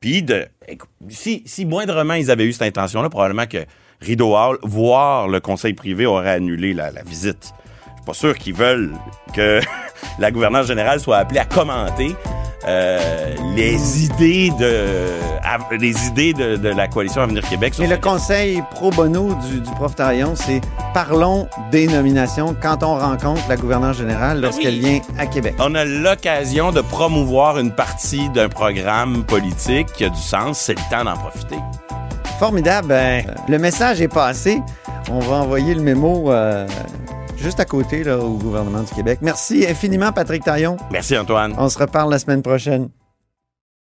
puis 0.00 0.22
de. 0.22 0.46
Si, 1.08 1.42
si 1.46 1.64
moindrement 1.64 2.14
ils 2.14 2.30
avaient 2.30 2.46
eu 2.46 2.52
cette 2.52 2.62
intention-là, 2.62 3.08
probablement 3.08 3.46
que 3.46 3.64
Rideau 4.00 4.34
Hall, 4.34 4.58
voire 4.62 5.28
le 5.28 5.40
conseil 5.40 5.72
privé, 5.72 6.04
aurait 6.04 6.30
annulé 6.30 6.74
la, 6.74 6.90
la 6.90 7.02
visite. 7.02 7.52
Je 7.52 7.92
suis 7.92 8.04
pas 8.06 8.14
sûr 8.14 8.36
qu'ils 8.36 8.54
veulent 8.54 8.92
que 9.32 9.60
la 10.18 10.30
gouverneure 10.32 10.64
générale 10.64 11.00
soit 11.00 11.18
appelée 11.18 11.40
à 11.40 11.44
commenter 11.44 12.14
euh, 12.66 13.34
les 13.54 14.04
idées 14.04 14.50
de 14.58 15.06
les 15.78 16.06
idées 16.08 16.32
de, 16.32 16.56
de 16.56 16.68
la 16.68 16.88
coalition 16.88 17.22
Avenir 17.22 17.42
Québec. 17.48 17.74
Mais 17.78 17.86
le 17.86 17.96
conseil 17.98 18.62
pro 18.72 18.90
bono 18.90 19.34
du, 19.48 19.60
du 19.60 19.70
prof 19.72 19.94
Taillon, 19.94 20.34
c'est 20.34 20.60
parlons 20.92 21.48
des 21.70 21.86
nominations 21.86 22.54
quand 22.60 22.82
on 22.82 22.98
rencontre 22.98 23.42
la 23.48 23.56
gouverneure 23.56 23.92
générale 23.94 24.40
lorsqu'elle 24.40 24.80
Ben 24.80 24.84
oui. 24.84 25.02
vient 25.06 25.22
à 25.22 25.26
Québec. 25.26 25.54
On 25.58 25.74
a 25.74 25.84
l'occasion 25.84 26.72
de 26.72 26.80
promouvoir 26.80 27.58
une 27.58 27.70
partie 27.72 28.28
d'un 28.30 28.48
programme 28.48 29.24
politique 29.24 29.86
qui 29.92 30.04
a 30.04 30.08
du 30.08 30.20
sens. 30.20 30.58
C'est 30.58 30.74
le 30.74 30.90
temps 30.90 31.04
d'en 31.04 31.16
profiter. 31.16 31.56
Formidable. 32.38 32.88
Ben, 32.88 33.24
le 33.48 33.58
message 33.58 34.00
est 34.02 34.08
passé. 34.08 34.60
On 35.10 35.20
va 35.20 35.36
envoyer 35.36 35.74
le 35.74 35.82
mémo 35.82 36.32
euh, 36.32 36.66
juste 37.36 37.60
à 37.60 37.64
côté 37.64 38.04
là, 38.04 38.18
au 38.18 38.36
gouvernement 38.36 38.82
du 38.82 38.92
Québec. 38.94 39.18
Merci 39.22 39.66
infiniment, 39.68 40.12
Patrick 40.12 40.44
Taillon. 40.44 40.76
Merci, 40.90 41.16
Antoine. 41.16 41.54
On 41.58 41.68
se 41.68 41.78
reparle 41.78 42.10
la 42.10 42.18
semaine 42.18 42.42
prochaine. 42.42 42.88